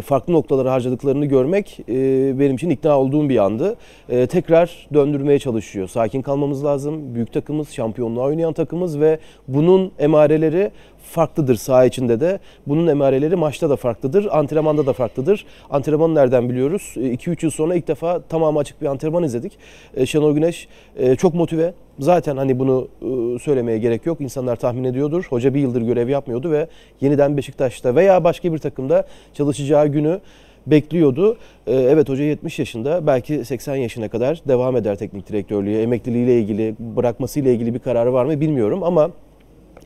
farklı 0.00 0.32
noktalara 0.32 0.72
harcadıklarını 0.72 1.26
görmek 1.26 1.80
e, 1.88 1.94
benim 2.38 2.56
için 2.56 2.70
ikna 2.70 3.00
olduğum 3.00 3.28
bir 3.28 3.44
andı. 3.44 3.76
E, 4.08 4.26
tekrar 4.26 4.88
döndürmeye 4.94 5.38
çalışıyor. 5.38 5.88
Sakin 5.88 6.22
kalmamız 6.22 6.64
lazım. 6.64 7.14
Büyük 7.14 7.32
takımız, 7.32 7.70
şampiyonluğa 7.70 8.24
oynayan 8.24 8.52
takımız 8.52 9.00
ve 9.00 9.18
bunun 9.48 9.92
emareleri 9.98 10.70
farklıdır 11.02 11.54
saha 11.54 11.84
içinde 11.84 12.20
de. 12.20 12.38
Bunun 12.66 12.86
emareleri 12.86 13.36
maçta 13.36 13.70
da 13.70 13.76
farklıdır, 13.76 14.28
antrenmanda 14.30 14.86
da 14.86 14.92
farklıdır. 14.92 15.46
Antrenmanı 15.70 16.14
nereden 16.14 16.48
biliyoruz? 16.48 16.92
2-3 16.96 17.44
yıl 17.44 17.50
sonra 17.50 17.74
ilk 17.74 17.88
defa 17.88 18.20
tamamı 18.20 18.58
açık 18.58 18.82
bir 18.82 18.86
antrenman 18.86 19.22
izledik. 19.22 19.58
E, 19.94 20.06
Şenol 20.06 20.34
Güneş 20.34 20.68
e, 20.96 21.16
çok 21.16 21.34
motive. 21.34 21.74
Zaten 22.00 22.36
hani 22.36 22.58
bunu 22.58 22.88
e, 23.02 23.38
söylemeye 23.38 23.78
gerek 23.78 24.06
yok. 24.06 24.20
İnsanlar 24.20 24.56
tahmin 24.56 24.84
ediyordur. 24.84 25.24
Hoca 25.30 25.54
bir 25.54 25.60
yıldır 25.60 25.82
görev 25.82 26.08
yapmıyordu 26.08 26.50
ve 26.50 26.66
yeniden 27.00 27.36
Beşiktaş'ta 27.36 27.94
veya 27.94 28.24
başka 28.24 28.52
bir 28.52 28.58
takımda 28.58 29.04
çalışacağı 29.34 29.86
günü 29.86 30.20
bekliyordu. 30.66 31.36
Ee, 31.66 31.74
Evet 31.74 32.08
hoca 32.08 32.24
70 32.24 32.58
yaşında 32.58 33.06
belki 33.06 33.44
80 33.44 33.76
yaşına 33.76 34.08
kadar 34.08 34.42
devam 34.48 34.76
eder 34.76 34.96
teknik 34.96 35.28
direktörlüğü. 35.28 35.82
Emekliliğiyle 35.82 36.38
ilgili 36.38 36.74
bırakmasıyla 36.78 37.50
ilgili 37.50 37.74
bir 37.74 37.78
kararı 37.78 38.12
var 38.12 38.24
mı 38.24 38.40
bilmiyorum 38.40 38.82
ama 38.82 39.10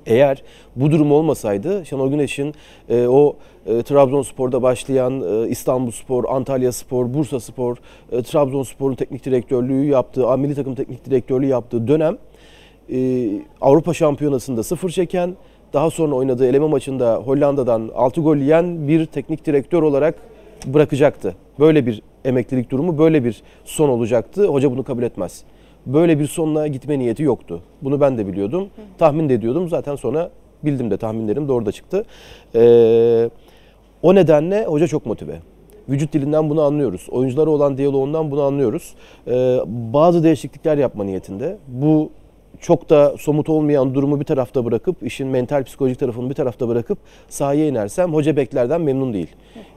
eğer 0.07 0.43
bu 0.77 0.91
durum 0.91 1.13
olmasaydı 1.13 1.87
Şenol 1.87 2.11
Güneş'in 2.11 2.55
e, 2.89 3.07
o 3.07 3.37
e, 3.67 3.83
Trabzonspor'da 3.83 4.63
başlayan 4.63 5.21
e, 5.21 5.49
İstanbulspor, 5.49 6.25
Antalyaspor, 6.29 7.15
Bursaspor, 7.15 7.77
e, 8.13 8.23
Trabzonspor'un 8.23 8.95
teknik 8.95 9.25
direktörlüğü 9.25 9.85
yaptığı, 9.85 10.39
milli 10.39 10.55
takım 10.55 10.75
teknik 10.75 11.05
direktörlüğü 11.05 11.47
yaptığı 11.47 11.89
dönem 11.89 12.19
e, 12.93 13.29
Avrupa 13.61 13.95
Şampiyonası'nda 13.95 14.63
sıfır 14.63 14.91
çeken, 14.91 15.37
daha 15.73 15.91
sonra 15.91 16.15
oynadığı 16.15 16.47
eleme 16.47 16.69
maçında 16.69 17.17
Hollanda'dan 17.17 17.91
6 17.95 18.21
gol 18.21 18.37
yiyen 18.37 18.89
bir 18.89 19.07
teknik 19.07 19.47
direktör 19.47 19.83
olarak 19.83 20.15
bırakacaktı. 20.67 21.35
Böyle 21.59 21.87
bir 21.87 22.03
emeklilik 22.25 22.71
durumu, 22.71 22.99
böyle 22.99 23.25
bir 23.25 23.43
son 23.65 23.89
olacaktı. 23.89 24.47
Hoca 24.47 24.71
bunu 24.71 24.85
kabul 24.85 25.03
etmez. 25.03 25.45
Böyle 25.87 26.19
bir 26.19 26.27
sonla 26.27 26.67
gitme 26.67 26.99
niyeti 26.99 27.23
yoktu. 27.23 27.61
Bunu 27.83 28.01
ben 28.01 28.19
de 28.19 28.27
biliyordum. 28.27 28.69
Tahmin 28.99 29.29
de 29.29 29.35
ediyordum. 29.35 29.69
Zaten 29.69 29.97
sonra 29.97 30.31
bildim 30.65 30.91
de 30.91 30.97
tahminlerim 30.97 31.49
doğru 31.49 31.67
da 31.67 31.73
çıktı. 31.73 32.05
Ee, 32.55 33.31
o 34.03 34.15
nedenle 34.15 34.65
hoca 34.65 34.87
çok 34.87 35.07
motive. 35.07 35.39
Vücut 35.89 36.13
dilinden 36.13 36.51
bunu 36.51 36.63
anlıyoruz. 36.63 37.07
Oyunculara 37.11 37.51
olan 37.51 37.79
diyaloğundan 37.79 38.31
bunu 38.31 38.43
anlıyoruz. 38.43 38.95
Ee, 39.27 39.59
bazı 39.67 40.25
değişiklikler 40.25 40.79
yapma 40.79 41.05
niyetinde. 41.05 41.57
Bu 41.69 42.11
çok 42.61 42.91
da 42.91 43.15
somut 43.19 43.49
olmayan 43.49 43.95
durumu 43.95 44.21
bir 44.21 44.25
tarafta 44.25 44.65
bırakıp, 44.65 45.03
işin 45.03 45.29
mental 45.29 45.65
psikolojik 45.65 45.99
tarafını 45.99 46.31
bir 46.31 46.35
tarafta 46.35 46.69
bırakıp 46.69 46.99
sahaya 47.29 47.67
inersem 47.67 48.15
hoca 48.15 48.37
beklerden 48.37 48.81
memnun 48.81 49.13
değil. 49.13 49.29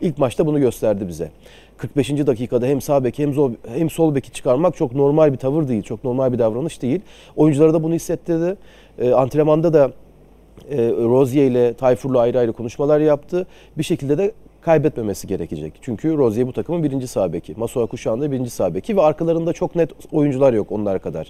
İlk 0.02 0.18
maçta 0.18 0.46
bunu 0.46 0.60
gösterdi 0.60 1.08
bize. 1.08 1.32
45. 1.78 2.10
dakikada 2.10 2.66
hem 2.66 2.82
sağ 2.82 3.04
beki 3.04 3.24
hem 3.24 3.34
sol, 3.34 3.52
hem 3.76 3.90
sol 3.90 4.16
beki 4.16 4.32
çıkarmak 4.32 4.76
çok 4.76 4.96
normal 4.96 5.34
bir 5.34 5.38
tavır 5.38 5.68
değil, 5.68 5.84
çok 5.84 6.04
normal 6.04 6.34
bir 6.34 6.40
davranış 6.40 6.82
değil. 6.82 7.02
Oyunculara 7.36 7.74
da 7.74 7.84
bunu 7.84 7.94
hissettirdi. 7.94 8.56
Ee, 9.00 9.12
antrenmanda 9.12 9.74
da 9.74 9.92
e, 10.70 10.78
Rozier 10.92 11.52
ile 11.52 11.74
Tayfur'la 11.74 12.20
ayrı 12.20 12.40
ayrı 12.40 12.54
konuşmalar 12.54 13.00
yaptı. 13.00 13.48
Bir 13.78 13.84
şekilde 13.84 14.18
de 14.18 14.32
kaybetmemesi 14.68 15.28
gerekecek. 15.28 15.74
Çünkü 15.82 16.18
Rozier 16.18 16.48
bu 16.48 16.54
takımın 16.54 16.84
birinci 16.84 17.08
sağ 17.08 17.34
beki. 17.34 17.54
Masuaku 17.58 17.98
şu 17.98 18.12
anda 18.12 18.32
birinci 18.32 18.50
sağ 18.50 18.76
beki 18.76 18.98
ve 18.98 19.02
arkalarında 19.02 19.54
çok 19.54 19.76
net 19.76 19.90
oyuncular 20.12 20.54
yok 20.54 20.72
onlar 20.72 21.00
kadar. 21.00 21.28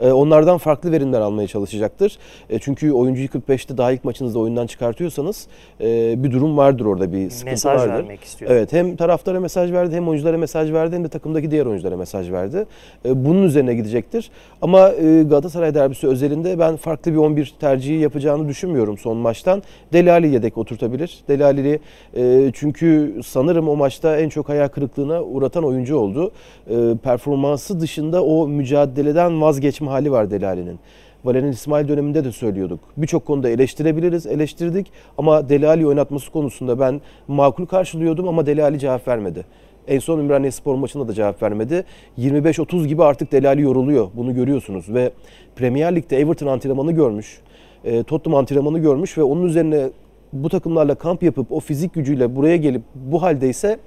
E, 0.00 0.12
onlardan 0.12 0.58
farklı 0.58 0.92
verimler 0.92 1.20
almaya 1.20 1.48
çalışacaktır. 1.48 2.18
E, 2.50 2.58
çünkü 2.58 2.92
oyuncuyu 2.92 3.28
45'te 3.28 3.78
daha 3.78 3.92
ilk 3.92 4.04
maçınızda 4.04 4.38
oyundan 4.38 4.66
çıkartıyorsanız 4.66 5.46
e, 5.80 6.14
bir 6.24 6.30
durum 6.32 6.56
vardır 6.56 6.84
orada 6.84 7.12
bir 7.12 7.30
sıkıntı 7.30 7.50
Mesaj 7.50 7.80
vardır. 7.80 7.94
vermek 7.94 8.24
istiyor. 8.24 8.50
Evet 8.50 8.72
hem 8.72 8.96
taraftara 8.96 9.40
mesaj 9.40 9.72
verdi 9.72 9.96
hem 9.96 10.08
oyunculara 10.08 10.38
mesaj 10.38 10.72
verdi 10.72 10.96
hem 10.96 11.04
de 11.04 11.08
takımdaki 11.08 11.50
diğer 11.50 11.66
oyunculara 11.66 11.96
mesaj 11.96 12.30
verdi. 12.30 12.66
E, 13.04 13.24
Bunun 13.24 13.42
üzerine 13.42 13.74
gidecektir. 13.74 14.30
Ama 14.62 14.88
e, 14.92 15.22
Galatasaray 15.22 15.74
derbisi 15.74 16.08
özelinde 16.08 16.58
ben 16.58 16.76
farklı 16.76 17.12
bir 17.12 17.18
11 17.18 17.54
tercihi 17.60 18.00
yapacağını 18.00 18.48
düşünmüyorum 18.48 18.98
son 18.98 19.16
maçtan. 19.16 19.62
Delali 19.92 20.28
yedek 20.28 20.58
oturtabilir. 20.58 21.18
Delali 21.28 21.80
e, 22.16 22.50
çünkü 22.54 22.79
sanırım 23.24 23.68
o 23.68 23.76
maçta 23.76 24.16
en 24.16 24.28
çok 24.28 24.48
hayal 24.48 24.68
kırıklığına 24.68 25.22
uğratan 25.22 25.64
oyuncu 25.64 25.96
oldu. 25.96 26.30
E, 26.70 26.96
Performansı 27.02 27.80
dışında 27.80 28.24
o 28.24 28.48
mücadeleden 28.48 29.40
vazgeçme 29.40 29.88
hali 29.88 30.12
var 30.12 30.30
Delali'nin. 30.30 30.78
Valerian 31.24 31.52
İsmail 31.52 31.88
döneminde 31.88 32.24
de 32.24 32.32
söylüyorduk. 32.32 32.80
Birçok 32.96 33.26
konuda 33.26 33.48
eleştirebiliriz, 33.48 34.26
eleştirdik 34.26 34.92
ama 35.18 35.48
Delali 35.48 35.86
oynatması 35.86 36.30
konusunda 36.30 36.80
ben 36.80 37.00
makul 37.28 37.66
karşılıyordum 37.66 38.28
ama 38.28 38.46
Delali 38.46 38.78
cevap 38.78 39.08
vermedi. 39.08 39.44
En 39.88 39.98
son 39.98 40.18
Ümraniye 40.18 40.50
Spor 40.50 40.74
maçında 40.74 41.08
da 41.08 41.12
cevap 41.12 41.42
vermedi. 41.42 41.84
25-30 42.18 42.86
gibi 42.86 43.04
artık 43.04 43.32
Delali 43.32 43.62
yoruluyor. 43.62 44.08
Bunu 44.14 44.34
görüyorsunuz 44.34 44.94
ve 44.94 45.10
Premier 45.56 45.96
Lig'de 45.96 46.18
Everton 46.18 46.46
antrenmanı 46.46 46.92
görmüş. 46.92 47.40
E, 47.84 48.02
Tottenham 48.02 48.40
antrenmanı 48.40 48.78
görmüş 48.78 49.18
ve 49.18 49.22
onun 49.22 49.44
üzerine 49.44 49.90
bu 50.32 50.48
takımlarla 50.48 50.94
kamp 50.94 51.22
yapıp 51.22 51.52
o 51.52 51.60
fizik 51.60 51.94
gücüyle 51.94 52.36
buraya 52.36 52.56
gelip 52.56 52.82
bu 52.94 53.22
haldeyse 53.22 53.78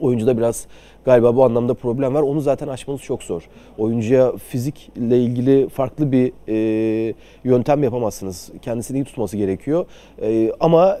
oyuncuda 0.00 0.36
biraz 0.36 0.66
galiba 1.04 1.36
bu 1.36 1.44
anlamda 1.44 1.74
problem 1.74 2.14
var. 2.14 2.22
Onu 2.22 2.40
zaten 2.40 2.68
aşmanız 2.68 3.02
çok 3.02 3.22
zor. 3.22 3.42
Oyuncuya 3.78 4.36
fizikle 4.36 5.18
ilgili 5.22 5.68
farklı 5.68 6.12
bir 6.12 6.32
e, 6.48 7.14
yöntem 7.44 7.82
yapamazsınız. 7.82 8.50
Kendisini 8.62 8.98
iyi 8.98 9.04
tutması 9.04 9.36
gerekiyor. 9.36 9.86
E, 10.22 10.52
ama 10.60 10.98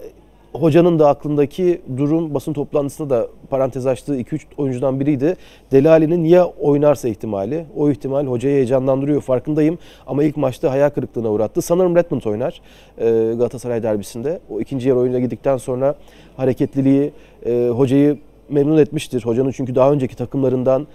hocanın 0.60 0.98
da 0.98 1.08
aklındaki 1.08 1.82
durum 1.96 2.34
basın 2.34 2.52
toplantısında 2.52 3.10
da 3.10 3.28
parantez 3.50 3.86
açtığı 3.86 4.16
2-3 4.20 4.40
oyuncudan 4.56 5.00
biriydi. 5.00 5.36
Delali'nin 5.72 6.24
ya 6.24 6.46
oynarsa 6.46 7.08
ihtimali. 7.08 7.66
O 7.76 7.90
ihtimal 7.90 8.26
hocayı 8.26 8.54
heyecanlandırıyor 8.54 9.20
farkındayım. 9.20 9.78
Ama 10.06 10.24
ilk 10.24 10.36
maçta 10.36 10.70
hayal 10.70 10.90
kırıklığına 10.90 11.30
uğrattı. 11.30 11.62
Sanırım 11.62 11.96
Redmond 11.96 12.22
oynar 12.22 12.60
e, 12.98 13.04
Galatasaray 13.36 13.82
derbisinde. 13.82 14.40
O 14.50 14.60
ikinci 14.60 14.88
yarı 14.88 14.98
oyuna 14.98 15.18
gittikten 15.20 15.56
sonra 15.56 15.94
hareketliliği 16.36 17.12
e, 17.46 17.68
hocayı 17.68 18.18
memnun 18.48 18.78
etmiştir. 18.78 19.22
Hocanın 19.24 19.50
çünkü 19.50 19.74
daha 19.74 19.92
önceki 19.92 20.16
takımlarından 20.16 20.86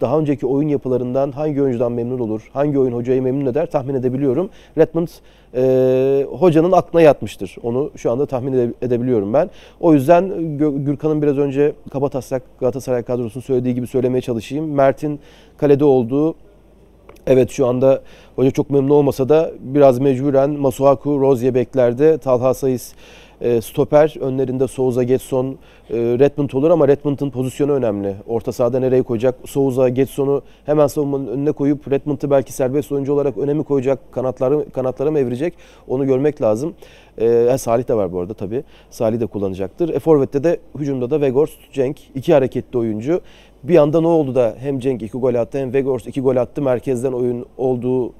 daha 0.00 0.18
önceki 0.18 0.46
oyun 0.46 0.68
yapılarından 0.68 1.32
hangi 1.32 1.62
oyuncudan 1.62 1.92
memnun 1.92 2.18
olur, 2.18 2.50
hangi 2.52 2.78
oyun 2.78 2.92
hocayı 2.92 3.22
memnun 3.22 3.46
eder 3.46 3.70
tahmin 3.70 3.94
edebiliyorum. 3.94 4.50
Redmond 4.78 5.08
e, 5.54 6.26
hocanın 6.38 6.72
aklına 6.72 7.02
yatmıştır. 7.02 7.56
Onu 7.62 7.90
şu 7.96 8.10
anda 8.10 8.26
tahmin 8.26 8.52
ede- 8.52 8.74
edebiliyorum 8.82 9.32
ben. 9.32 9.50
O 9.80 9.94
yüzden 9.94 10.58
Gürkan'ın 10.58 11.22
biraz 11.22 11.38
önce 11.38 11.72
Kabataslak 11.92 12.42
Galatasaray 12.60 13.02
kadrosunun 13.02 13.42
söylediği 13.42 13.74
gibi 13.74 13.86
söylemeye 13.86 14.20
çalışayım. 14.20 14.74
Mert'in 14.74 15.20
kalede 15.58 15.84
olduğu 15.84 16.34
Evet 17.26 17.50
şu 17.50 17.66
anda 17.66 18.02
hoca 18.36 18.50
çok 18.50 18.70
memnun 18.70 18.90
olmasa 18.90 19.28
da 19.28 19.50
biraz 19.60 19.98
mecburen 19.98 20.50
Masuaku, 20.50 21.20
Rozier 21.20 21.54
beklerde, 21.54 22.18
Talha 22.18 22.54
Sayıs 22.54 22.92
e, 23.40 23.60
stoper, 23.60 24.14
önlerinde 24.20 24.68
Souza, 24.68 25.02
Getson, 25.02 25.46
e, 25.90 25.96
Redmond 25.96 26.50
olur 26.50 26.70
ama 26.70 26.88
Redmond'un 26.88 27.30
pozisyonu 27.30 27.72
önemli. 27.72 28.14
Orta 28.28 28.52
sahada 28.52 28.80
nereye 28.80 29.02
koyacak? 29.02 29.34
Souza, 29.44 29.88
Getson'u 29.88 30.42
hemen 30.66 30.86
savunmanın 30.86 31.26
önüne 31.26 31.52
koyup 31.52 31.90
Redmond'u 31.90 32.30
belki 32.30 32.52
serbest 32.52 32.92
oyuncu 32.92 33.12
olarak 33.12 33.38
öne 33.38 33.54
mi 33.54 33.64
koyacak? 33.64 34.12
Kanatları, 34.12 34.70
kanatlara 34.70 35.10
mı 35.10 35.18
evirecek? 35.18 35.54
Onu 35.88 36.06
görmek 36.06 36.42
lazım. 36.42 36.74
E, 37.18 37.58
Salih 37.58 37.88
de 37.88 37.94
var 37.94 38.12
bu 38.12 38.20
arada 38.20 38.34
tabii. 38.34 38.64
Salih 38.90 39.20
de 39.20 39.26
kullanacaktır. 39.26 39.88
E, 39.88 39.98
Forvet'te 39.98 40.44
de 40.44 40.60
hücumda 40.78 41.10
da 41.10 41.14
Weghorst, 41.16 41.72
Cenk 41.72 41.96
iki 42.14 42.34
hareketli 42.34 42.78
oyuncu. 42.78 43.20
Bir 43.64 43.76
anda 43.76 44.00
ne 44.00 44.06
oldu 44.06 44.34
da 44.34 44.54
hem 44.58 44.78
Cenk 44.78 45.02
iki 45.02 45.18
gol 45.18 45.34
attı 45.34 45.58
hem 45.58 45.66
Weghorst 45.66 46.06
iki 46.06 46.20
gol 46.20 46.36
attı. 46.36 46.62
Merkezden 46.62 47.12
oyun 47.12 47.46
olduğu 47.58 48.12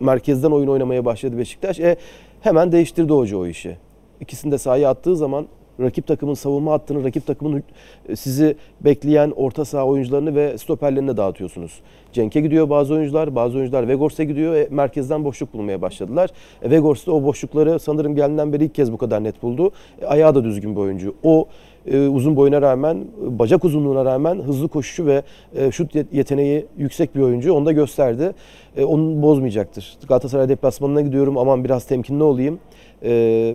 merkezden 0.00 0.50
oyun 0.50 0.68
oynamaya 0.68 1.04
başladı 1.04 1.38
Beşiktaş. 1.38 1.80
E, 1.80 1.96
Hemen 2.40 2.72
değiştirdi 2.72 3.12
hoca 3.12 3.36
o 3.36 3.46
işi. 3.46 3.76
İkisini 4.20 4.52
de 4.52 4.58
sahaya 4.58 4.90
attığı 4.90 5.16
zaman 5.16 5.46
rakip 5.80 6.06
takımın 6.06 6.34
savunma 6.34 6.72
hattını, 6.72 7.04
rakip 7.04 7.26
takımın 7.26 7.62
e, 8.08 8.16
sizi 8.16 8.56
bekleyen 8.80 9.32
orta 9.36 9.64
saha 9.64 9.86
oyuncularını 9.86 10.34
ve 10.34 10.58
stoperlerini 10.58 11.16
dağıtıyorsunuz. 11.16 11.80
Cenk'e 12.12 12.40
gidiyor 12.40 12.70
bazı 12.70 12.94
oyuncular, 12.94 13.34
bazı 13.34 13.56
oyuncular 13.56 13.88
Vegors'e 13.88 14.24
gidiyor. 14.24 14.54
E, 14.54 14.68
merkezden 14.70 15.24
boşluk 15.24 15.54
bulmaya 15.54 15.82
başladılar. 15.82 16.30
E, 16.62 16.70
Vegors 16.70 17.06
da 17.06 17.12
o 17.12 17.22
boşlukları 17.22 17.80
sanırım 17.80 18.14
geldiğinden 18.14 18.52
beri 18.52 18.64
ilk 18.64 18.74
kez 18.74 18.92
bu 18.92 18.98
kadar 18.98 19.24
net 19.24 19.42
buldu. 19.42 19.70
E, 20.02 20.06
ayağı 20.06 20.34
da 20.34 20.44
düzgün 20.44 20.76
bir 20.76 20.80
oyuncu. 20.80 21.14
O 21.22 21.46
e, 21.86 22.08
uzun 22.08 22.36
boyuna 22.36 22.62
rağmen, 22.62 23.04
bacak 23.20 23.64
uzunluğuna 23.64 24.04
rağmen 24.04 24.34
hızlı 24.34 24.68
koşuşu 24.68 25.06
ve 25.06 25.22
e, 25.54 25.70
şut 25.70 25.94
yeteneği 26.12 26.66
yüksek 26.78 27.14
bir 27.14 27.20
oyuncu. 27.20 27.52
Onu 27.52 27.66
da 27.66 27.72
gösterdi. 27.72 28.32
E, 28.76 28.84
onu 28.84 29.22
bozmayacaktır. 29.22 29.98
Galatasaray 30.08 30.48
deplasmanına 30.48 31.00
gidiyorum 31.00 31.38
aman 31.38 31.64
biraz 31.64 31.84
temkinli 31.84 32.22
olayım. 32.22 32.58
E, 33.02 33.54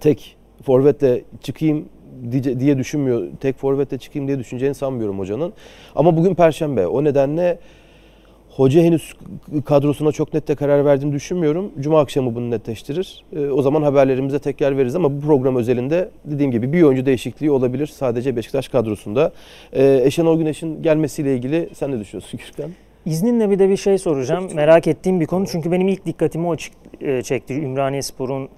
tek 0.00 0.36
forvetle 0.62 1.22
çıkayım 1.42 1.84
diye 2.32 2.78
düşünmüyor. 2.78 3.26
Tek 3.40 3.58
forvetle 3.58 3.98
çıkayım 3.98 4.28
diye 4.28 4.38
düşüneceğini 4.38 4.74
sanmıyorum 4.74 5.18
hocanın. 5.18 5.52
Ama 5.94 6.16
bugün 6.16 6.34
perşembe. 6.34 6.86
O 6.86 7.04
nedenle 7.04 7.58
hoca 8.56 8.82
henüz 8.82 9.12
kadrosuna 9.64 10.12
çok 10.12 10.34
net 10.34 10.48
de 10.48 10.54
karar 10.54 10.84
verdiğini 10.84 11.12
düşünmüyorum. 11.12 11.72
Cuma 11.80 12.00
akşamı 12.00 12.34
bunu 12.34 12.50
netleştirir. 12.50 13.24
Ee, 13.36 13.46
o 13.46 13.62
zaman 13.62 13.82
haberlerimize 13.82 14.38
tekrar 14.38 14.76
veririz 14.76 14.96
ama 14.96 15.16
bu 15.16 15.20
program 15.20 15.56
özelinde 15.56 16.10
dediğim 16.24 16.50
gibi 16.50 16.72
bir 16.72 16.82
oyuncu 16.82 17.06
değişikliği 17.06 17.50
olabilir 17.50 17.86
sadece 17.86 18.36
Beşiktaş 18.36 18.68
kadrosunda. 18.68 19.32
Ee, 19.72 20.00
Eşenol 20.04 20.38
Güneş'in 20.38 20.82
gelmesiyle 20.82 21.34
ilgili 21.34 21.68
sen 21.74 21.90
ne 21.90 22.00
düşünüyorsun 22.00 22.40
Gürkan? 22.46 22.70
İzninle 23.06 23.50
bir 23.50 23.58
de 23.58 23.68
bir 23.68 23.76
şey 23.76 23.98
soracağım. 23.98 24.48
Merak 24.54 24.86
ettiğim 24.86 25.20
bir 25.20 25.26
konu 25.26 25.46
çünkü 25.46 25.72
benim 25.72 25.88
ilk 25.88 26.06
dikkatimi 26.06 26.46
o 26.46 26.56
e, 27.00 27.22
çekti. 27.22 27.54
Ümraniye 27.54 28.02
Spor'un 28.02 28.48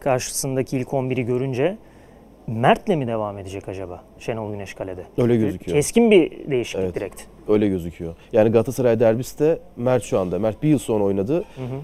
karşısındaki 0.00 0.76
ilk 0.76 0.88
11'i 0.88 1.22
görünce 1.22 1.76
Mert'le 2.46 2.88
mi 2.88 3.06
devam 3.06 3.38
edecek 3.38 3.68
acaba 3.68 4.04
Şenol 4.18 4.52
Güneş 4.52 4.74
kalede? 4.74 5.02
Öyle 5.18 5.36
gözüküyor. 5.36 5.76
Keskin 5.76 6.10
bir 6.10 6.50
değişiklik 6.50 6.84
evet, 6.84 6.94
direkt. 6.94 7.22
Öyle 7.48 7.68
gözüküyor. 7.68 8.14
Yani 8.32 8.50
Galatasaray 8.50 9.00
derbisi 9.00 9.38
de 9.38 9.58
Mert 9.76 10.02
şu 10.04 10.18
anda. 10.18 10.38
Mert 10.38 10.62
bir 10.62 10.68
yıl 10.68 10.78
sonra 10.78 11.04
oynadı. 11.04 11.34
Hı 11.34 11.64
hı. 11.64 11.80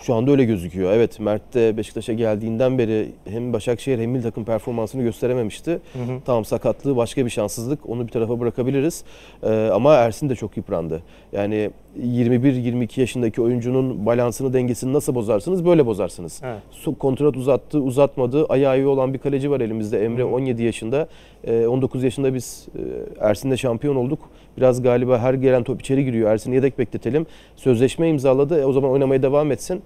Şu 0.00 0.14
anda 0.14 0.30
öyle 0.30 0.44
gözüküyor. 0.44 0.92
Evet 0.92 1.20
Mert 1.20 1.54
de 1.54 1.76
Beşiktaş'a 1.76 2.12
geldiğinden 2.12 2.78
beri 2.78 3.08
hem 3.28 3.52
Başakşehir 3.52 3.98
hem 3.98 4.10
milli 4.10 4.22
takım 4.22 4.44
performansını 4.44 5.02
gösterememişti. 5.02 5.70
Hı 5.70 5.98
hı. 5.98 6.20
Tamam 6.24 6.44
sakatlığı 6.44 6.96
başka 6.96 7.24
bir 7.24 7.30
şanssızlık. 7.30 7.88
Onu 7.88 8.06
bir 8.06 8.12
tarafa 8.12 8.40
bırakabiliriz. 8.40 9.04
Ee, 9.42 9.70
ama 9.72 9.94
Ersin 9.94 10.28
de 10.28 10.34
çok 10.34 10.56
yıprandı. 10.56 11.02
Yani 11.32 11.70
21-22 12.02 13.00
yaşındaki 13.00 13.42
oyuncunun 13.42 14.06
balansını, 14.06 14.52
dengesini 14.52 14.92
nasıl 14.92 15.14
bozarsınız? 15.14 15.66
Böyle 15.66 15.86
bozarsınız. 15.86 16.40
Evet. 16.44 16.98
Kontrat 16.98 17.36
uzattı, 17.36 17.78
uzatmadı. 17.78 18.46
Ayağı 18.46 18.78
iyi 18.78 18.86
olan 18.86 19.14
bir 19.14 19.18
kaleci 19.18 19.50
var 19.50 19.60
elimizde. 19.60 20.04
Emre 20.04 20.22
hı 20.22 20.26
hı. 20.26 20.30
17 20.32 20.62
yaşında. 20.62 21.08
Ee, 21.44 21.66
19 21.66 22.04
yaşında 22.04 22.34
biz 22.34 22.66
e, 22.74 22.82
Ersin'le 23.28 23.56
şampiyon 23.56 23.96
olduk. 23.96 24.18
Biraz 24.60 24.82
galiba 24.82 25.18
her 25.18 25.34
gelen 25.34 25.62
top 25.62 25.80
içeri 25.80 26.04
giriyor. 26.04 26.30
Ersin'i 26.30 26.54
yedek 26.54 26.78
bekletelim. 26.78 27.26
Sözleşme 27.56 28.08
imzaladı. 28.08 28.60
E, 28.60 28.64
o 28.64 28.72
zaman 28.72 28.90
oynamaya 28.90 29.22
devam 29.22 29.52
etsin. 29.52 29.82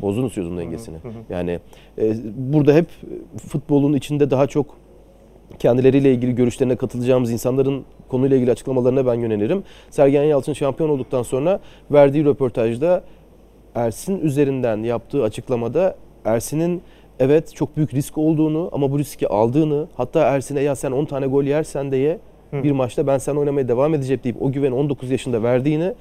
Bozdunuz 0.00 0.32
sözün 0.32 0.58
dengesini. 0.58 0.96
Hı 0.96 1.08
hı. 1.08 1.12
Yani 1.30 1.60
e, 1.98 2.14
burada 2.36 2.74
hep 2.74 2.86
futbolun 3.48 3.92
içinde 3.92 4.30
daha 4.30 4.46
çok 4.46 4.66
kendileriyle 5.58 6.12
ilgili 6.12 6.34
görüşlerine 6.34 6.76
katılacağımız 6.76 7.30
insanların 7.30 7.84
konuyla 8.08 8.36
ilgili 8.36 8.50
açıklamalarına 8.50 9.06
ben 9.06 9.14
yönelirim. 9.14 9.64
Sergen 9.90 10.22
Yalçın 10.22 10.52
şampiyon 10.52 10.90
olduktan 10.90 11.22
sonra 11.22 11.60
verdiği 11.90 12.24
röportajda 12.24 13.04
Ersin 13.74 14.20
üzerinden 14.20 14.82
yaptığı 14.82 15.22
açıklamada 15.22 15.96
Ersin'in 16.24 16.82
evet 17.18 17.54
çok 17.54 17.76
büyük 17.76 17.94
risk 17.94 18.18
olduğunu 18.18 18.68
ama 18.72 18.90
bu 18.90 18.98
riski 18.98 19.28
aldığını 19.28 19.86
hatta 19.94 20.20
Ersin'e 20.20 20.60
ya 20.60 20.74
sen 20.76 20.92
10 20.92 21.04
tane 21.04 21.26
gol 21.26 21.44
yersen 21.44 21.92
diye 21.92 22.18
bir 22.62 22.72
maçta 22.72 23.06
ben 23.06 23.18
sen 23.18 23.36
oynamaya 23.36 23.68
devam 23.68 23.94
edeceğim 23.94 24.20
deyip 24.24 24.42
o 24.42 24.52
güven 24.52 24.72
19 24.72 25.10
yaşında 25.10 25.42
verdiğini 25.42 25.94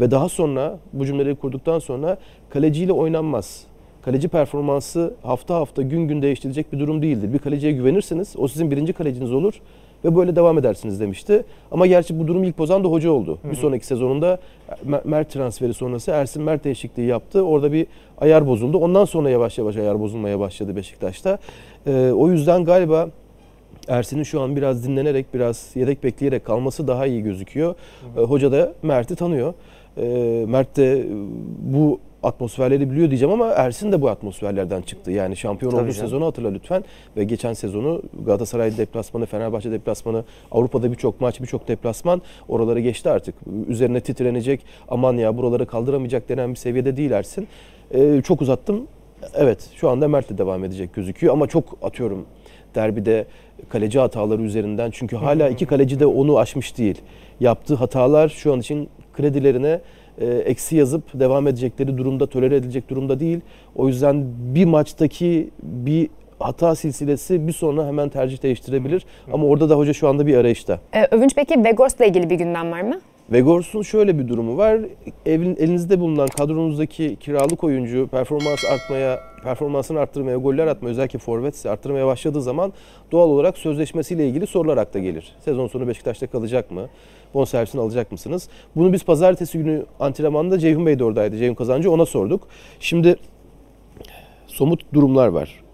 ve 0.00 0.10
daha 0.10 0.28
sonra 0.28 0.78
bu 0.92 1.06
cümleleri 1.06 1.34
kurduktan 1.34 1.78
sonra 1.78 2.18
kaleciyle 2.50 2.92
oynanmaz. 2.92 3.66
Kaleci 4.02 4.28
performansı 4.28 5.14
hafta 5.22 5.54
hafta 5.54 5.82
gün 5.82 6.08
gün 6.08 6.22
değiştirilecek 6.22 6.72
bir 6.72 6.78
durum 6.78 7.02
değildir. 7.02 7.32
Bir 7.32 7.38
kaleciye 7.38 7.72
güvenirsiniz 7.72 8.34
o 8.38 8.48
sizin 8.48 8.70
birinci 8.70 8.92
kaleciniz 8.92 9.32
olur 9.32 9.60
ve 10.04 10.16
böyle 10.16 10.36
devam 10.36 10.58
edersiniz 10.58 11.00
demişti. 11.00 11.44
Ama 11.70 11.86
gerçi 11.86 12.18
bu 12.18 12.26
durum 12.26 12.44
ilk 12.44 12.58
bozan 12.58 12.84
da 12.84 12.88
hoca 12.88 13.10
oldu. 13.10 13.38
Hı 13.42 13.48
hı. 13.48 13.52
Bir 13.52 13.56
sonraki 13.56 13.86
sezonunda 13.86 14.38
Mert 15.04 15.30
transferi 15.30 15.74
sonrası 15.74 16.10
Ersin 16.10 16.42
Mert 16.42 16.64
değişikliği 16.64 17.06
yaptı. 17.06 17.42
Orada 17.42 17.72
bir 17.72 17.86
ayar 18.18 18.46
bozuldu. 18.46 18.78
Ondan 18.78 19.04
sonra 19.04 19.30
yavaş 19.30 19.58
yavaş 19.58 19.76
ayar 19.76 20.00
bozulmaya 20.00 20.40
başladı 20.40 20.76
Beşiktaş'ta. 20.76 21.38
Ee, 21.86 22.10
o 22.16 22.30
yüzden 22.30 22.64
galiba 22.64 23.08
Ersin'in 23.88 24.22
şu 24.22 24.40
an 24.40 24.56
biraz 24.56 24.84
dinlenerek, 24.86 25.34
biraz 25.34 25.70
yedek 25.74 26.04
bekleyerek 26.04 26.44
kalması 26.44 26.88
daha 26.88 27.06
iyi 27.06 27.22
gözüküyor. 27.22 27.74
Hı 28.14 28.20
hı. 28.20 28.24
Ee, 28.24 28.26
hoca 28.26 28.52
da 28.52 28.72
Mert'i 28.82 29.16
tanıyor. 29.16 29.54
Ee, 29.96 30.44
Mert 30.48 30.76
de 30.76 31.06
bu 31.58 32.00
atmosferleri 32.22 32.90
biliyor 32.90 33.10
diyeceğim 33.10 33.32
ama 33.32 33.46
Ersin 33.48 33.92
de 33.92 34.02
bu 34.02 34.08
atmosferlerden 34.08 34.82
çıktı. 34.82 35.10
Yani 35.10 35.36
şampiyon 35.36 35.70
Tabii 35.70 35.80
olduğu 35.80 35.92
canım. 35.92 36.06
sezonu 36.08 36.26
hatırla 36.26 36.50
lütfen. 36.50 36.84
Ve 37.16 37.24
geçen 37.24 37.52
sezonu 37.52 38.02
Galatasaray 38.26 38.76
deplasmanı, 38.76 39.26
Fenerbahçe 39.26 39.70
deplasmanı, 39.70 40.24
Avrupa'da 40.52 40.92
birçok 40.92 41.20
maç, 41.20 41.40
birçok 41.40 41.68
deplasman 41.68 42.22
oraları 42.48 42.80
geçti 42.80 43.10
artık. 43.10 43.34
Üzerine 43.68 44.00
titrenecek, 44.00 44.60
aman 44.88 45.16
ya 45.16 45.36
buraları 45.36 45.66
kaldıramayacak 45.66 46.28
denen 46.28 46.50
bir 46.50 46.56
seviyede 46.56 46.96
değil 46.96 47.10
Ersin. 47.10 47.48
Ee, 47.94 48.22
çok 48.24 48.42
uzattım. 48.42 48.86
Evet 49.34 49.70
şu 49.74 49.90
anda 49.90 50.08
Mert 50.08 50.30
de 50.30 50.38
devam 50.38 50.64
edecek 50.64 50.94
gözüküyor 50.94 51.32
ama 51.32 51.46
çok 51.46 51.64
atıyorum 51.82 52.26
derbide 52.76 53.26
kaleci 53.68 53.98
hataları 53.98 54.42
üzerinden. 54.42 54.90
Çünkü 54.90 55.16
hala 55.16 55.48
iki 55.48 55.66
kaleci 55.66 56.00
de 56.00 56.06
onu 56.06 56.38
aşmış 56.38 56.78
değil. 56.78 57.00
Yaptığı 57.40 57.74
hatalar 57.74 58.28
şu 58.28 58.52
an 58.52 58.60
için 58.60 58.88
kredilerine 59.16 59.80
e, 60.20 60.26
eksi 60.26 60.76
yazıp 60.76 61.02
devam 61.20 61.46
edecekleri 61.46 61.98
durumda, 61.98 62.26
tolere 62.26 62.56
edilecek 62.56 62.90
durumda 62.90 63.20
değil. 63.20 63.40
O 63.76 63.88
yüzden 63.88 64.24
bir 64.54 64.64
maçtaki 64.64 65.50
bir 65.62 66.08
hata 66.38 66.74
silsilesi 66.74 67.46
bir 67.46 67.52
sonra 67.52 67.86
hemen 67.86 68.08
tercih 68.08 68.42
değiştirebilir. 68.42 69.06
Ama 69.32 69.46
orada 69.46 69.70
da 69.70 69.76
hoca 69.76 69.92
şu 69.92 70.08
anda 70.08 70.26
bir 70.26 70.36
arayışta. 70.36 70.80
Ee, 70.92 71.04
Övünç 71.10 71.32
peki 71.36 71.64
Vegors'la 71.64 72.04
ilgili 72.04 72.30
bir 72.30 72.34
gündem 72.34 72.72
var 72.72 72.80
mı? 72.80 73.00
Vegors'un 73.32 73.82
şöyle 73.82 74.18
bir 74.18 74.28
durumu 74.28 74.56
var. 74.56 74.80
Evin, 75.26 75.56
elinizde 75.56 76.00
bulunan 76.00 76.28
kadronuzdaki 76.28 77.16
kiralık 77.16 77.64
oyuncu 77.64 78.08
performans 78.08 78.64
artmaya, 78.64 79.20
performansını 79.42 80.00
arttırmaya, 80.00 80.36
goller 80.36 80.66
atmaya 80.66 80.90
özellikle 80.90 81.18
forvetse 81.18 81.70
arttırmaya 81.70 82.06
başladığı 82.06 82.42
zaman 82.42 82.72
doğal 83.12 83.28
olarak 83.28 83.58
sözleşmesiyle 83.58 84.28
ilgili 84.28 84.46
sorular 84.46 84.76
akla 84.76 85.00
gelir. 85.00 85.36
Sezon 85.44 85.66
sonu 85.66 85.88
Beşiktaş'ta 85.88 86.26
kalacak 86.26 86.70
mı? 86.70 86.88
Bonservisini 87.34 87.80
alacak 87.80 88.12
mısınız? 88.12 88.48
Bunu 88.76 88.92
biz 88.92 89.04
pazartesi 89.04 89.58
günü 89.58 89.86
antrenmanda 90.00 90.58
Ceyhun 90.58 90.86
Bey 90.86 90.98
de 90.98 91.04
oradaydı. 91.04 91.38
Ceyhun 91.38 91.54
Kazancı 91.54 91.90
ona 91.90 92.06
sorduk. 92.06 92.48
Şimdi 92.80 93.16
somut 94.46 94.94
durumlar 94.94 95.28
var. 95.28 95.64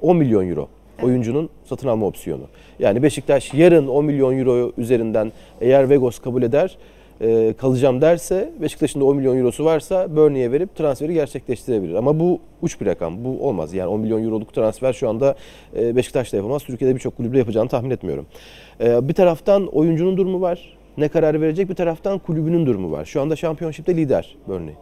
10 0.00 0.16
milyon 0.16 0.48
euro 0.48 0.68
oyuncunun 1.02 1.50
satın 1.64 1.88
alma 1.88 2.06
opsiyonu. 2.06 2.44
Yani 2.78 3.02
Beşiktaş 3.02 3.54
yarın 3.54 3.86
10 3.88 4.04
milyon 4.04 4.38
euro 4.38 4.72
üzerinden 4.78 5.32
eğer 5.60 5.90
Vegos 5.90 6.18
kabul 6.18 6.42
eder 6.42 6.76
e, 7.22 7.54
kalacağım 7.58 8.00
derse 8.00 8.52
Beşiktaş'ın 8.62 9.00
da 9.00 9.04
10 9.04 9.16
milyon 9.16 9.36
eurosu 9.36 9.64
varsa 9.64 10.16
Burnley'e 10.16 10.52
verip 10.52 10.76
transferi 10.76 11.14
gerçekleştirebilir. 11.14 11.94
Ama 11.94 12.20
bu 12.20 12.40
uç 12.62 12.80
bir 12.80 12.86
rakam. 12.86 13.24
Bu 13.24 13.48
olmaz. 13.48 13.74
Yani 13.74 13.88
10 13.88 14.00
milyon 14.00 14.24
euroluk 14.24 14.54
transfer 14.54 14.92
şu 14.92 15.08
anda 15.08 15.34
e, 15.76 15.96
Beşiktaş'ta 15.96 16.36
yapamaz. 16.36 16.62
Türkiye'de 16.64 16.94
birçok 16.94 17.16
kulüple 17.16 17.38
yapacağını 17.38 17.68
tahmin 17.68 17.90
etmiyorum. 17.90 18.26
E, 18.80 19.08
bir 19.08 19.14
taraftan 19.14 19.66
oyuncunun 19.66 20.16
durumu 20.16 20.40
var. 20.40 20.78
Ne 20.96 21.08
karar 21.08 21.40
verecek? 21.40 21.68
Bir 21.68 21.74
taraftan 21.74 22.18
kulübünün 22.18 22.66
durumu 22.66 22.92
var. 22.92 23.04
Şu 23.04 23.20
anda 23.20 23.36
şampiyonşipte 23.36 23.96
lider 23.96 24.36
Burnley. 24.48 24.74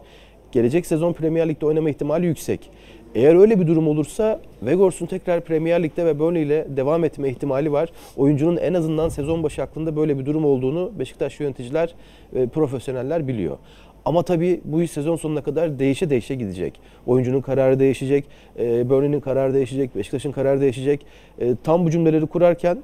Gelecek 0.51 0.85
sezon 0.85 1.13
Premier 1.13 1.49
Lig'de 1.49 1.65
oynama 1.65 1.89
ihtimali 1.89 2.25
yüksek. 2.25 2.69
Eğer 3.15 3.35
öyle 3.35 3.59
bir 3.59 3.67
durum 3.67 3.87
olursa 3.87 4.41
Vegors'un 4.61 5.05
tekrar 5.05 5.41
Premier 5.41 5.83
Lig'de 5.83 6.05
ve 6.05 6.19
Burnley 6.19 6.43
ile 6.43 6.67
devam 6.69 7.03
etme 7.03 7.29
ihtimali 7.29 7.71
var. 7.71 7.89
Oyuncunun 8.17 8.57
en 8.57 8.73
azından 8.73 9.09
sezon 9.09 9.43
başı 9.43 9.63
aklında 9.63 9.95
böyle 9.95 10.19
bir 10.19 10.25
durum 10.25 10.45
olduğunu 10.45 10.91
Beşiktaş 10.99 11.39
yöneticiler 11.39 11.95
ve 12.33 12.47
profesyoneller 12.47 13.27
biliyor. 13.27 13.57
Ama 14.05 14.23
tabii 14.23 14.61
bu 14.65 14.81
iş 14.81 14.91
sezon 14.91 15.15
sonuna 15.15 15.43
kadar 15.43 15.79
değişe 15.79 16.09
değişe 16.09 16.35
gidecek. 16.35 16.79
Oyuncunun 17.07 17.41
kararı 17.41 17.79
değişecek, 17.79 18.25
e, 18.59 18.89
Burnley'nin 18.89 19.19
kararı 19.19 19.53
değişecek, 19.53 19.95
Beşiktaş'ın 19.95 20.31
kararı 20.31 20.61
değişecek. 20.61 21.05
E, 21.39 21.55
tam 21.63 21.85
bu 21.85 21.91
cümleleri 21.91 22.25
kurarken 22.25 22.77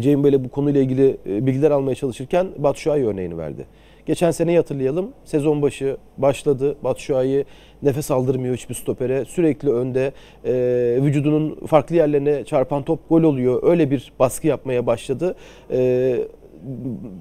Cem 0.00 0.24
böyle 0.24 0.44
bu 0.44 0.48
konuyla 0.48 0.80
ilgili 0.80 1.16
e, 1.26 1.46
bilgiler 1.46 1.70
almaya 1.70 1.94
çalışırken 1.94 2.46
Batshuayi 2.58 3.06
örneğini 3.06 3.38
verdi. 3.38 3.66
Geçen 4.06 4.30
seneyi 4.30 4.56
hatırlayalım. 4.56 5.10
Sezon 5.24 5.62
başı 5.62 5.96
başladı. 6.18 6.76
Batshuayi 6.84 7.44
nefes 7.82 8.10
aldırmıyor 8.10 8.56
hiçbir 8.56 8.74
stopere. 8.74 9.24
Sürekli 9.24 9.70
önde. 9.70 10.12
E, 10.44 10.52
vücudunun 11.02 11.66
farklı 11.66 11.96
yerlerine 11.96 12.44
çarpan 12.44 12.82
top 12.82 13.08
gol 13.08 13.22
oluyor. 13.22 13.62
Öyle 13.62 13.90
bir 13.90 14.12
baskı 14.18 14.46
yapmaya 14.46 14.86
başladı. 14.86 15.34
E, 15.70 16.16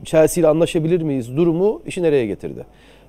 Chelsea 0.06 0.42
ile 0.42 0.48
anlaşabilir 0.48 1.02
miyiz 1.02 1.38
durumu 1.38 1.82
işi 1.86 2.04
nereye 2.04 2.26
getirdi? 2.26 2.66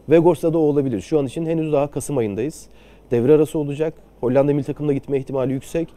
Vegors'ta 0.08 0.52
da 0.52 0.58
o 0.58 0.60
olabilir. 0.60 1.00
Şu 1.00 1.18
an 1.18 1.26
için 1.26 1.46
henüz 1.46 1.72
daha 1.72 1.86
Kasım 1.90 2.18
ayındayız. 2.18 2.66
devre 3.10 3.34
arası 3.34 3.58
olacak. 3.58 3.94
Hollanda 4.20 4.54
milli 4.54 4.64
takımına 4.64 4.92
gitme 4.92 5.18
ihtimali 5.18 5.52
yüksek. 5.52 5.88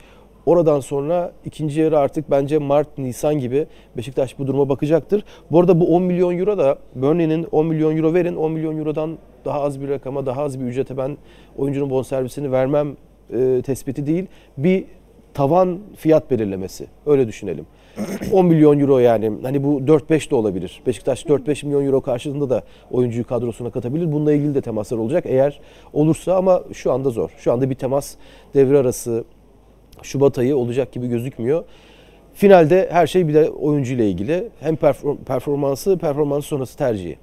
Oradan 0.46 0.80
sonra 0.80 1.32
ikinci 1.46 1.82
yarı 1.82 2.00
artık 2.00 2.32
bence 2.32 2.58
Mart, 2.58 2.98
Nisan 2.98 3.40
gibi 3.40 3.68
Beşiktaş 3.98 4.40
bu 4.40 4.48
duruma 4.48 4.70
bakacaktır. 4.70 5.24
Bu 5.52 5.60
arada 5.60 5.80
bu 5.80 5.96
10 5.96 6.04
milyon 6.04 6.38
euro 6.38 6.58
da 6.58 6.78
Burnley'nin 6.96 7.48
10 7.52 7.66
milyon 7.66 7.98
euro 7.98 8.14
verin. 8.14 8.36
10 8.36 8.52
milyon 8.52 8.78
eurodan 8.78 9.18
daha 9.46 9.62
az 9.62 9.82
bir 9.82 9.90
rakama, 9.90 10.26
daha 10.26 10.44
az 10.44 10.60
bir 10.60 10.66
ücrete 10.66 10.98
ben 10.98 11.18
oyuncunun 11.58 11.90
bonservisini 11.90 12.52
vermem 12.52 12.98
e, 13.34 13.62
tespiti 13.66 14.08
değil. 14.08 14.26
Bir 14.58 14.86
tavan 15.34 15.80
fiyat 15.96 16.32
belirlemesi. 16.32 16.88
Öyle 17.06 17.28
düşünelim. 17.28 17.66
10 18.32 18.46
milyon 18.46 18.80
euro 18.80 19.00
yani 19.00 19.32
hani 19.44 19.64
bu 19.64 19.80
4-5 19.80 20.32
de 20.32 20.36
olabilir. 20.36 20.82
Beşiktaş 20.88 21.26
4-5 21.26 21.66
milyon 21.66 21.86
euro 21.86 22.02
karşılığında 22.02 22.50
da 22.50 22.64
oyuncuyu 22.92 23.28
kadrosuna 23.28 23.70
katabilir. 23.70 24.12
Bununla 24.12 24.34
ilgili 24.34 24.56
de 24.56 24.62
temaslar 24.62 24.98
olacak 24.98 25.24
eğer 25.28 25.60
olursa 25.94 26.36
ama 26.36 26.64
şu 26.74 26.92
anda 26.92 27.10
zor. 27.10 27.30
Şu 27.38 27.54
anda 27.54 27.70
bir 27.70 27.76
temas 27.76 28.16
devre 28.54 28.78
arası 28.78 29.24
Şubat 30.02 30.38
ayı 30.38 30.58
olacak 30.58 30.92
gibi 30.92 31.08
gözükmüyor. 31.08 31.64
Finalde 32.34 32.90
her 32.92 33.08
şey 33.08 33.28
bir 33.28 33.34
de 33.34 33.50
oyuncu 33.50 33.94
ile 33.94 34.10
ilgili. 34.10 34.50
Hem 34.60 34.76
performansı, 35.26 35.98
performans 35.98 36.46
sonrası 36.46 36.78
tercihi. 36.78 37.18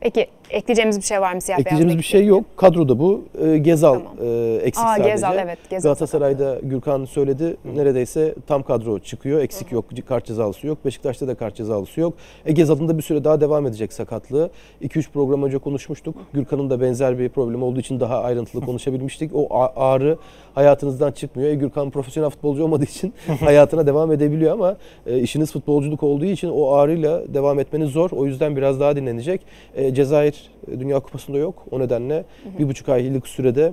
Peki 0.00 0.26
ekleyeceğimiz 0.50 0.98
bir 0.98 1.02
şey 1.02 1.20
var 1.20 1.34
mı 1.34 1.40
siyah 1.40 1.58
Ekleyeceğimiz 1.58 1.98
bir 1.98 2.02
şey 2.02 2.26
yok. 2.26 2.44
Kadroda 2.56 2.98
bu. 2.98 3.24
E, 3.44 3.58
Gezal 3.58 3.94
tamam. 3.94 4.12
e, 4.22 4.56
eksik 4.56 4.84
Aa, 4.84 4.94
sadece. 4.96 5.10
Gezal 5.10 5.38
evet. 5.38 5.58
Gezal 5.70 5.82
Galatasaray'da 5.88 6.58
Gürkan 6.62 7.04
söyledi. 7.04 7.44
Hı. 7.44 7.76
Neredeyse 7.76 8.34
tam 8.46 8.62
kadro 8.62 8.98
çıkıyor. 8.98 9.40
Eksik 9.40 9.70
Hı. 9.70 9.74
yok. 9.74 9.84
Kart 10.08 10.24
cezalısı 10.24 10.66
yok. 10.66 10.84
Beşiktaş'ta 10.84 11.28
da 11.28 11.34
kart 11.34 11.56
cezalısı 11.56 12.00
yok. 12.00 12.14
E, 12.46 12.52
Gezal'ın 12.52 12.88
da 12.88 12.98
bir 12.98 13.02
süre 13.02 13.24
daha 13.24 13.40
devam 13.40 13.66
edecek 13.66 13.92
sakatlığı. 13.92 14.50
2-3 14.82 15.10
program 15.10 15.42
önce 15.42 15.58
konuşmuştuk. 15.58 16.14
Gürkan'ın 16.32 16.70
da 16.70 16.80
benzer 16.80 17.18
bir 17.18 17.28
problem 17.28 17.62
olduğu 17.62 17.80
için 17.80 18.00
daha 18.00 18.22
ayrıntılı 18.22 18.64
konuşabilmiştik. 18.64 19.30
O 19.34 19.48
ağrı 19.76 20.18
hayatınızdan 20.54 21.12
çıkmıyor. 21.12 21.50
E, 21.50 21.54
Gürkan 21.54 21.90
profesyonel 21.90 22.30
futbolcu 22.30 22.64
olmadığı 22.64 22.84
için 22.84 23.14
hayatına 23.40 23.86
devam 23.86 24.12
edebiliyor 24.12 24.52
ama 24.52 24.76
e, 25.06 25.18
işiniz 25.18 25.52
futbolculuk 25.52 26.02
olduğu 26.02 26.24
için 26.24 26.48
o 26.48 26.72
ağrıyla 26.72 27.34
devam 27.34 27.60
etmeniz 27.60 27.90
zor. 27.90 28.10
O 28.10 28.26
yüzden 28.26 28.56
biraz 28.56 28.80
daha 28.80 28.96
dinlenecek. 28.96 29.40
E, 29.74 29.94
Cezayir 29.94 30.31
Dünya 30.80 31.00
Kupası'nda 31.00 31.38
yok. 31.38 31.66
O 31.70 31.80
nedenle 31.80 32.14
hı 32.14 32.20
hı. 32.20 32.58
bir 32.58 32.68
buçuk 32.68 32.88
aylık 32.88 33.28
sürede 33.28 33.72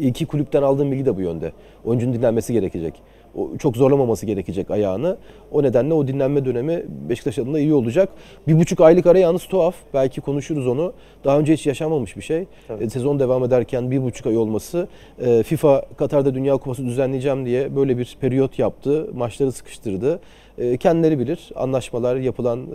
iki 0.00 0.26
kulüpten 0.26 0.62
aldığım 0.62 0.92
bilgi 0.92 1.06
de 1.06 1.16
bu 1.16 1.20
yönde. 1.20 1.52
Oyuncunun 1.84 2.12
dinlenmesi 2.12 2.52
gerekecek. 2.52 2.94
O, 3.36 3.56
çok 3.58 3.76
zorlamaması 3.76 4.26
gerekecek 4.26 4.70
ayağını. 4.70 5.16
O 5.52 5.62
nedenle 5.62 5.94
o 5.94 6.06
dinlenme 6.06 6.44
dönemi 6.44 6.84
Beşiktaş 7.08 7.38
adına 7.38 7.58
iyi 7.58 7.74
olacak. 7.74 8.08
Bir 8.48 8.58
buçuk 8.58 8.80
aylık 8.80 9.06
ara 9.06 9.18
yalnız 9.18 9.44
tuhaf. 9.44 9.74
Belki 9.94 10.20
konuşuruz 10.20 10.66
onu. 10.66 10.92
Daha 11.24 11.38
önce 11.38 11.52
hiç 11.52 11.66
yaşanmamış 11.66 12.16
bir 12.16 12.22
şey. 12.22 12.44
E, 12.80 12.90
sezon 12.90 13.18
devam 13.18 13.44
ederken 13.44 13.90
bir 13.90 14.02
buçuk 14.02 14.26
ay 14.26 14.36
olması. 14.36 14.88
E, 15.24 15.42
FIFA 15.42 15.84
Katar'da 15.96 16.34
Dünya 16.34 16.56
Kupası 16.56 16.84
düzenleyeceğim 16.86 17.46
diye 17.46 17.76
böyle 17.76 17.98
bir 17.98 18.16
periyot 18.20 18.58
yaptı. 18.58 19.08
Maçları 19.14 19.52
sıkıştırdı. 19.52 20.20
E, 20.58 20.76
kendileri 20.76 21.18
bilir. 21.18 21.50
Anlaşmalar 21.56 22.16
yapılan... 22.16 22.66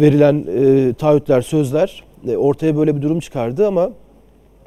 Verilen 0.00 0.44
e, 0.48 0.92
taahhütler, 0.94 1.42
sözler 1.42 2.04
e, 2.28 2.36
ortaya 2.36 2.76
böyle 2.76 2.96
bir 2.96 3.02
durum 3.02 3.20
çıkardı 3.20 3.66
ama 3.66 3.90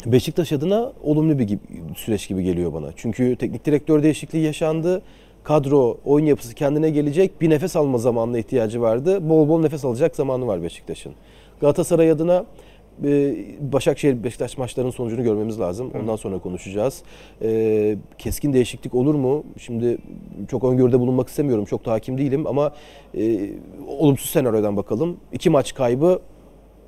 Beşiktaş 0.06 0.52
adına 0.52 0.94
olumlu 1.04 1.40
bir 1.40 1.60
süreç 1.96 2.28
gibi 2.28 2.44
geliyor 2.44 2.74
bana. 2.74 2.88
Çünkü 2.96 3.36
teknik 3.36 3.66
direktör 3.66 4.04
değişikliği 4.04 4.46
yaşandı. 4.46 5.02
Kadro, 5.44 5.98
oyun 6.06 6.26
yapısı 6.26 6.56
kendine 6.56 6.90
gelecek. 6.90 7.42
Bir 7.42 7.50
nefes 7.50 7.76
alma 7.76 7.98
zamanına 7.98 8.38
ihtiyacı 8.38 8.82
vardı. 8.82 9.30
Bol 9.30 9.50
bol 9.50 9.62
nefes 9.62 9.86
alacak 9.86 10.16
zamanı 10.16 10.48
var 10.48 10.64
Beşiktaş'ın. 10.64 11.14
Galatasaray 11.62 12.12
adına 12.12 12.46
e, 13.06 13.36
Başakşehir 13.60 14.24
Beşiktaş 14.24 14.58
maçlarının 14.58 14.92
sonucunu 14.92 15.24
görmemiz 15.24 15.60
lazım. 15.60 15.92
Ondan 16.02 16.16
sonra 16.16 16.40
konuşacağız. 16.40 17.04
E, 17.42 17.98
keskin 18.18 18.54
değişiklik 18.54 18.96
olur 18.96 19.16
mu? 19.16 19.44
Şimdi 19.58 19.98
çok 20.48 20.64
öngörüde 20.64 21.00
bulunmak 21.00 21.30
istemiyorum. 21.30 21.66
Çok 21.66 21.86
da 21.86 21.92
hakim 21.92 22.18
değilim 22.18 22.48
ama 22.48 22.74
e, 23.18 23.50
olumsuz 23.88 24.30
senaryodan 24.30 24.78
bakalım. 24.78 25.18
İki 25.32 25.50
maç 25.50 25.74
kaybı 25.74 26.20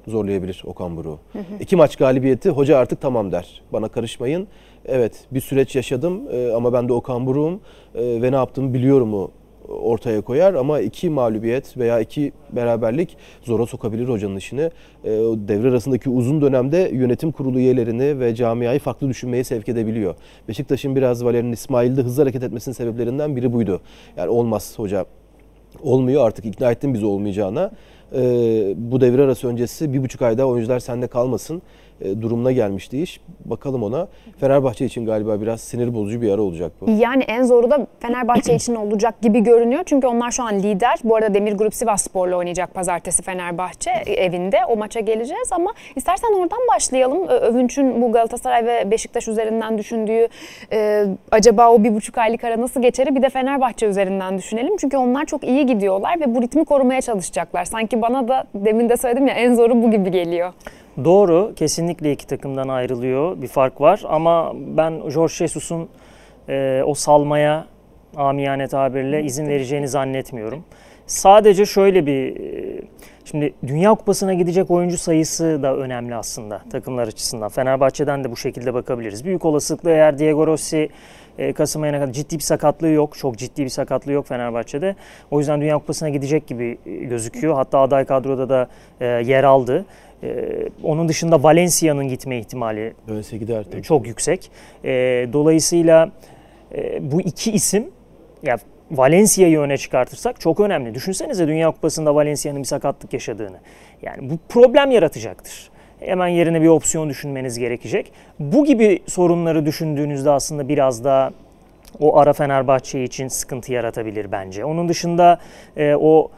zorlayabilir 0.07 0.63
Okan 0.65 0.97
Buruk'u. 0.97 1.19
İki 1.59 1.75
maç 1.75 1.95
galibiyeti 1.95 2.49
hoca 2.49 2.77
artık 2.77 3.01
tamam 3.01 3.31
der. 3.31 3.61
Bana 3.73 3.87
karışmayın. 3.87 4.47
Evet 4.85 5.25
bir 5.31 5.41
süreç 5.41 5.75
yaşadım 5.75 6.21
ama 6.55 6.73
ben 6.73 6.89
de 6.89 6.93
Okan 6.93 7.25
Buruk'um 7.25 7.61
ve 7.95 8.31
ne 8.31 8.35
yaptığımı 8.35 8.73
biliyorum 8.73 9.09
mu 9.09 9.31
ortaya 9.67 10.21
koyar 10.21 10.53
ama 10.53 10.79
iki 10.79 11.09
mağlubiyet 11.09 11.77
veya 11.77 11.99
iki 11.99 12.31
beraberlik 12.51 13.17
zora 13.43 13.65
sokabilir 13.65 14.07
hocanın 14.07 14.35
işini. 14.35 14.61
E, 15.03 15.09
devre 15.47 15.69
arasındaki 15.69 16.09
uzun 16.09 16.41
dönemde 16.41 16.89
yönetim 16.93 17.31
kurulu 17.31 17.59
üyelerini 17.59 18.19
ve 18.19 18.35
camiayı 18.35 18.79
farklı 18.79 19.09
düşünmeye 19.09 19.43
sevk 19.43 19.69
edebiliyor. 19.69 20.15
Beşiktaş'ın 20.47 20.95
biraz 20.95 21.25
Valerian 21.25 21.51
İsmail'de 21.51 22.01
hızlı 22.01 22.23
hareket 22.23 22.43
etmesinin 22.43 22.75
sebeplerinden 22.75 23.35
biri 23.35 23.53
buydu. 23.53 23.81
Yani 24.17 24.29
olmaz 24.29 24.73
hoca 24.77 25.05
olmuyor 25.83 26.27
artık 26.27 26.45
ikna 26.45 26.71
ettin 26.71 26.93
bizi 26.93 27.05
olmayacağına. 27.05 27.71
E, 28.15 28.21
bu 28.77 29.01
devre 29.01 29.21
arası 29.21 29.47
öncesi 29.47 29.93
bir 29.93 30.03
buçuk 30.03 30.21
ayda 30.21 30.47
oyuncular 30.47 30.79
sende 30.79 31.07
kalmasın 31.07 31.61
durumuna 32.21 32.51
gelmişti 32.51 33.01
iş. 33.01 33.21
Bakalım 33.45 33.83
ona. 33.83 34.07
Fenerbahçe 34.39 34.85
için 34.85 35.05
galiba 35.05 35.41
biraz 35.41 35.61
sinir 35.61 35.93
bozucu 35.93 36.21
bir 36.21 36.31
ara 36.31 36.41
olacak 36.41 36.71
bu. 36.81 36.91
Yani 36.91 37.23
en 37.23 37.43
zoru 37.43 37.71
da 37.71 37.87
Fenerbahçe 37.99 38.55
için 38.55 38.75
olacak 38.75 39.21
gibi 39.21 39.43
görünüyor. 39.43 39.83
Çünkü 39.85 40.07
onlar 40.07 40.31
şu 40.31 40.43
an 40.43 40.59
lider. 40.59 40.99
Bu 41.03 41.15
arada 41.15 41.33
Demir 41.33 41.53
Grup 41.53 41.75
Sivas 41.75 42.07
oynayacak 42.15 42.73
pazartesi 42.73 43.23
Fenerbahçe 43.23 43.91
evinde. 44.07 44.57
O 44.67 44.75
maça 44.75 44.99
geleceğiz 44.99 45.49
ama 45.51 45.73
istersen 45.95 46.33
oradan 46.33 46.59
başlayalım. 46.75 47.27
Övünç'ün 47.27 48.01
bu 48.01 48.11
Galatasaray 48.11 48.65
ve 48.65 48.91
Beşiktaş 48.91 49.27
üzerinden 49.27 49.77
düşündüğü 49.77 50.27
e, 50.73 51.05
acaba 51.31 51.69
o 51.69 51.83
bir 51.83 51.95
buçuk 51.95 52.17
aylık 52.17 52.43
ara 52.43 52.61
nasıl 52.61 52.81
geçer? 52.81 53.15
Bir 53.15 53.21
de 53.21 53.29
Fenerbahçe 53.29 53.85
üzerinden 53.85 54.37
düşünelim. 54.37 54.77
Çünkü 54.77 54.97
onlar 54.97 55.25
çok 55.25 55.43
iyi 55.43 55.65
gidiyorlar 55.65 56.19
ve 56.19 56.35
bu 56.35 56.41
ritmi 56.41 56.65
korumaya 56.65 57.01
çalışacaklar. 57.01 57.65
Sanki 57.65 58.01
bana 58.01 58.27
da 58.27 58.43
demin 58.55 58.89
de 58.89 58.97
söyledim 58.97 59.27
ya 59.27 59.33
en 59.33 59.53
zoru 59.53 59.83
bu 59.83 59.91
gibi 59.91 60.11
geliyor. 60.11 60.53
Doğru, 60.97 61.53
kesinlikle 61.55 62.11
iki 62.11 62.27
takımdan 62.27 62.67
ayrılıyor. 62.67 63.41
Bir 63.41 63.47
fark 63.47 63.81
var 63.81 64.01
ama 64.07 64.53
ben 64.55 65.09
Jorge 65.09 65.33
Jesus'un 65.33 65.89
e, 66.49 66.83
o 66.85 66.93
salmaya 66.93 67.65
amiyane 68.15 68.67
tabirle 68.67 69.23
izin 69.23 69.47
vereceğini 69.47 69.87
zannetmiyorum. 69.87 70.63
Sadece 71.07 71.65
şöyle 71.65 72.05
bir 72.05 72.39
e, 72.39 72.81
şimdi 73.25 73.53
Dünya 73.67 73.93
Kupası'na 73.93 74.33
gidecek 74.33 74.71
oyuncu 74.71 74.97
sayısı 74.97 75.63
da 75.63 75.75
önemli 75.75 76.15
aslında 76.15 76.61
takımlar 76.71 77.07
açısından. 77.07 77.49
Fenerbahçe'den 77.49 78.23
de 78.23 78.31
bu 78.31 78.37
şekilde 78.37 78.73
bakabiliriz. 78.73 79.25
Büyük 79.25 79.45
olasılıkla 79.45 79.89
eğer 79.89 80.17
Diego 80.17 80.47
Rossi 80.47 80.89
e, 81.37 81.53
Kasım 81.53 81.81
ayına 81.81 81.99
kadar 81.99 82.13
ciddi 82.13 82.35
bir 82.35 82.43
sakatlığı 82.43 82.89
yok. 82.89 83.17
Çok 83.17 83.37
ciddi 83.37 83.63
bir 83.63 83.69
sakatlığı 83.69 84.11
yok 84.11 84.27
Fenerbahçe'de. 84.27 84.95
O 85.31 85.39
yüzden 85.39 85.61
Dünya 85.61 85.77
Kupası'na 85.77 86.09
gidecek 86.09 86.47
gibi 86.47 86.77
e, 86.85 86.91
gözüküyor. 86.91 87.55
Hatta 87.55 87.79
aday 87.79 88.05
kadroda 88.05 88.49
da 88.49 88.67
yer 89.21 89.43
aldı. 89.43 89.85
Ee, 90.23 90.69
onun 90.83 91.07
dışında 91.07 91.43
Valencia'nın 91.43 92.07
gitme 92.07 92.39
ihtimali 92.39 92.93
Valencia 93.07 93.37
gider 93.37 93.65
tabii. 93.71 93.83
çok 93.83 94.07
yüksek. 94.07 94.51
Ee, 94.83 94.89
dolayısıyla 95.33 96.11
e, 96.75 97.11
bu 97.11 97.21
iki 97.21 97.51
isim 97.51 97.91
ya 98.43 98.57
Valencia'yı 98.91 99.59
öne 99.59 99.77
çıkartırsak 99.77 100.39
çok 100.41 100.59
önemli. 100.59 100.95
Düşünsenize 100.95 101.47
Dünya 101.47 101.71
Kupası'nda 101.71 102.15
Valencia'nın 102.15 102.59
bir 102.59 102.67
sakatlık 102.67 103.13
yaşadığını. 103.13 103.57
Yani 104.01 104.29
bu 104.29 104.37
problem 104.49 104.91
yaratacaktır. 104.91 105.69
Hemen 105.99 106.27
yerine 106.27 106.61
bir 106.61 106.67
opsiyon 106.67 107.09
düşünmeniz 107.09 107.59
gerekecek. 107.59 108.11
Bu 108.39 108.65
gibi 108.65 108.99
sorunları 109.07 109.65
düşündüğünüzde 109.65 110.29
aslında 110.29 110.69
biraz 110.69 111.03
daha 111.03 111.31
o 111.99 112.17
ara 112.17 112.33
Fenerbahçe 112.33 113.03
için 113.03 113.27
sıkıntı 113.27 113.73
yaratabilir 113.73 114.31
bence. 114.31 114.65
Onun 114.65 114.89
dışında 114.89 115.39
e, 115.77 115.95
o 115.95 116.31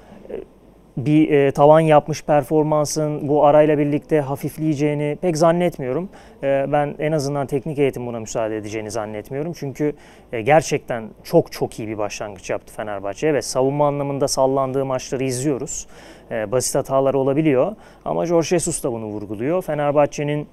bir 0.97 1.29
e, 1.29 1.51
tavan 1.51 1.79
yapmış 1.79 2.23
performansın 2.23 3.27
bu 3.27 3.45
arayla 3.45 3.77
birlikte 3.77 4.21
hafifleyeceğini 4.21 5.17
pek 5.21 5.38
zannetmiyorum. 5.38 6.10
E, 6.43 6.65
ben 6.71 6.95
en 6.99 7.12
azından 7.12 7.47
teknik 7.47 7.79
eğitim 7.79 8.08
buna 8.08 8.19
müsaade 8.19 8.58
edeceğini 8.58 8.91
zannetmiyorum. 8.91 9.53
Çünkü 9.53 9.93
e, 10.34 10.41
gerçekten 10.41 11.10
çok 11.23 11.51
çok 11.51 11.79
iyi 11.79 11.88
bir 11.88 11.97
başlangıç 11.97 12.49
yaptı 12.49 12.73
Fenerbahçe 12.73 13.34
ve 13.34 13.41
savunma 13.41 13.88
anlamında 13.88 14.27
sallandığı 14.27 14.86
maçları 14.86 15.23
izliyoruz. 15.23 15.88
E, 16.32 16.51
basit 16.51 16.75
hatalar 16.75 17.13
olabiliyor 17.13 17.75
ama 18.06 18.25
Jorge 18.25 18.47
Jesus 18.47 18.84
da 18.84 18.91
bunu 18.91 19.06
vurguluyor. 19.06 19.62
Fenerbahçe'nin 19.62 20.47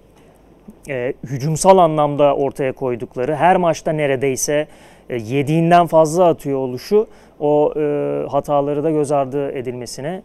e, 0.88 1.12
hücumsal 1.24 1.78
anlamda 1.78 2.36
ortaya 2.36 2.72
koydukları 2.72 3.36
her 3.36 3.56
maçta 3.56 3.92
neredeyse 3.92 4.66
e, 5.10 5.16
yediğinden 5.16 5.86
fazla 5.86 6.26
atıyor 6.26 6.58
oluşu 6.58 7.06
o 7.40 7.72
e, 7.76 7.80
hataları 8.28 8.84
da 8.84 8.90
göz 8.90 9.12
ardı 9.12 9.52
edilmesine 9.52 10.22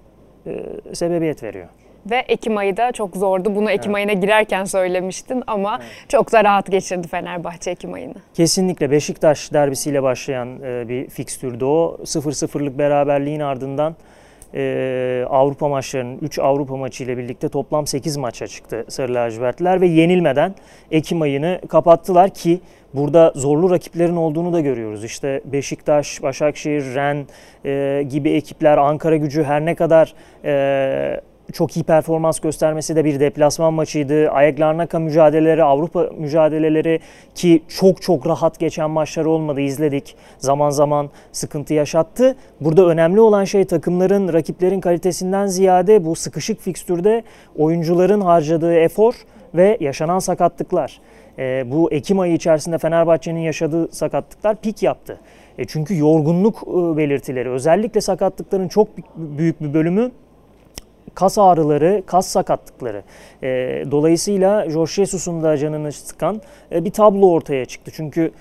e, 0.47 0.63
sebebiyet 0.93 1.43
veriyor. 1.43 1.67
Ve 2.09 2.17
Ekim 2.17 2.57
ayı 2.57 2.77
da 2.77 2.91
çok 2.91 3.15
zordu. 3.15 3.55
Bunu 3.55 3.71
Ekim 3.71 3.91
evet. 3.91 3.95
ayına 3.95 4.13
girerken 4.13 4.63
söylemiştin 4.63 5.43
ama 5.47 5.79
evet. 5.81 6.09
çok 6.09 6.31
da 6.31 6.43
rahat 6.43 6.71
geçirdi 6.71 7.07
Fenerbahçe 7.07 7.71
Ekim 7.71 7.93
ayını. 7.93 8.13
Kesinlikle 8.33 8.91
Beşiktaş 8.91 9.53
derbisiyle 9.53 10.03
başlayan 10.03 10.61
e, 10.63 10.89
bir 10.89 11.09
fikstürdü 11.09 11.65
o. 11.65 11.97
0-0'lık 12.03 12.77
beraberliğin 12.77 13.39
ardından 13.39 13.95
e, 14.55 15.25
Avrupa 15.29 15.67
maçlarının 15.67 16.17
3 16.21 16.39
Avrupa 16.39 16.77
maçı 16.77 17.03
ile 17.03 17.17
birlikte 17.17 17.49
toplam 17.49 17.87
8 17.87 18.17
maça 18.17 18.47
çıktı 18.47 18.85
Sarı 18.87 19.13
lacivertliler 19.13 19.81
ve 19.81 19.87
yenilmeden 19.87 20.55
Ekim 20.91 21.21
ayını 21.21 21.61
kapattılar 21.69 22.29
ki 22.29 22.59
burada 22.93 23.31
zorlu 23.35 23.69
rakiplerin 23.71 24.15
olduğunu 24.15 24.53
da 24.53 24.61
görüyoruz. 24.61 25.03
İşte 25.03 25.41
Beşiktaş, 25.45 26.23
Başakşehir, 26.23 26.95
Ren 26.95 27.27
e, 27.65 28.03
gibi 28.09 28.29
ekipler, 28.29 28.77
Ankara 28.77 29.17
gücü 29.17 29.43
her 29.43 29.65
ne 29.65 29.75
kadar 29.75 30.13
e, 30.45 31.21
çok 31.53 31.77
iyi 31.77 31.83
performans 31.83 32.39
göstermesi 32.39 32.95
de 32.95 33.05
bir 33.05 33.19
deplasman 33.19 33.73
maçıydı. 33.73 34.29
Ayak 34.29 34.59
Larnaka 34.59 34.99
mücadeleleri, 34.99 35.63
Avrupa 35.63 36.09
mücadeleleri 36.17 36.99
ki 37.35 37.63
çok 37.67 38.01
çok 38.01 38.27
rahat 38.27 38.59
geçen 38.59 38.89
maçlar 38.89 39.25
olmadı 39.25 39.61
izledik. 39.61 40.15
Zaman 40.37 40.69
zaman 40.69 41.09
sıkıntı 41.31 41.73
yaşattı. 41.73 42.35
Burada 42.61 42.85
önemli 42.85 43.21
olan 43.21 43.43
şey 43.43 43.65
takımların, 43.65 44.33
rakiplerin 44.33 44.81
kalitesinden 44.81 45.47
ziyade 45.47 46.05
bu 46.05 46.15
sıkışık 46.15 46.61
fikstürde 46.61 47.23
oyuncuların 47.57 48.21
harcadığı 48.21 48.73
efor 48.73 49.13
ve 49.53 49.77
yaşanan 49.79 50.19
sakatlıklar. 50.19 50.99
E, 51.39 51.71
bu 51.71 51.91
Ekim 51.91 52.19
ayı 52.19 52.33
içerisinde 52.33 52.77
Fenerbahçe'nin 52.77 53.39
yaşadığı 53.39 53.87
sakatlıklar 53.91 54.55
pik 54.55 54.83
yaptı. 54.83 55.19
E, 55.57 55.65
çünkü 55.65 55.97
yorgunluk 55.97 56.63
e, 56.63 56.97
belirtileri, 56.97 57.49
özellikle 57.49 58.01
sakatlıkların 58.01 58.67
çok 58.67 58.87
büyük 59.15 59.61
bir 59.61 59.73
bölümü 59.73 60.11
kas 61.15 61.37
ağrıları, 61.37 62.03
kas 62.05 62.27
sakatlıkları. 62.27 63.03
E, 63.43 63.47
dolayısıyla 63.91 64.69
Jorge 64.69 64.91
Jesus'un 64.91 65.43
da 65.43 65.57
canını 65.57 65.91
sıkan 65.91 66.41
e, 66.71 66.85
bir 66.85 66.91
tablo 66.91 67.31
ortaya 67.31 67.65
çıktı. 67.65 67.91
Çünkü 67.95 68.31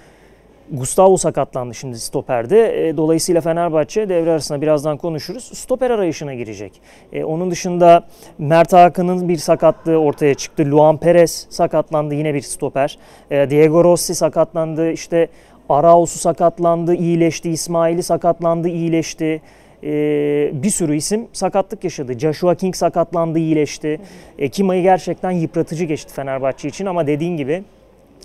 Gustavo 0.70 1.16
sakatlandı 1.16 1.74
şimdi 1.74 1.98
stoperde. 1.98 2.88
E, 2.88 2.96
dolayısıyla 2.96 3.40
Fenerbahçe 3.40 4.08
devre 4.08 4.30
arasında 4.30 4.62
birazdan 4.62 4.96
konuşuruz. 4.96 5.44
Stoper 5.44 5.90
arayışına 5.90 6.34
girecek. 6.34 6.72
E, 7.12 7.24
onun 7.24 7.50
dışında 7.50 8.04
Mert 8.38 8.72
Hakan'ın 8.72 9.28
bir 9.28 9.36
sakatlığı 9.36 9.96
ortaya 9.96 10.34
çıktı. 10.34 10.70
Luan 10.70 10.96
Perez 10.96 11.46
sakatlandı 11.50 12.14
yine 12.14 12.34
bir 12.34 12.40
stoper. 12.40 12.98
E, 13.30 13.50
Diego 13.50 13.84
Rossi 13.84 14.14
sakatlandı. 14.14 14.90
İşte 14.90 15.28
Arauz'u 15.68 16.18
sakatlandı, 16.18 16.94
iyileşti. 16.94 17.50
İsmail'i 17.50 18.02
sakatlandı, 18.02 18.68
iyileşti 18.68 19.42
e, 19.84 20.50
bir 20.62 20.70
sürü 20.70 20.96
isim 20.96 21.26
sakatlık 21.32 21.84
yaşadı. 21.84 22.18
Joshua 22.18 22.54
King 22.54 22.76
sakatlandı, 22.76 23.38
iyileşti. 23.38 24.00
Ekim 24.38 24.70
ayı 24.70 24.82
gerçekten 24.82 25.30
yıpratıcı 25.30 25.84
geçti 25.84 26.14
Fenerbahçe 26.14 26.68
için 26.68 26.86
ama 26.86 27.06
dediğin 27.06 27.36
gibi 27.36 27.64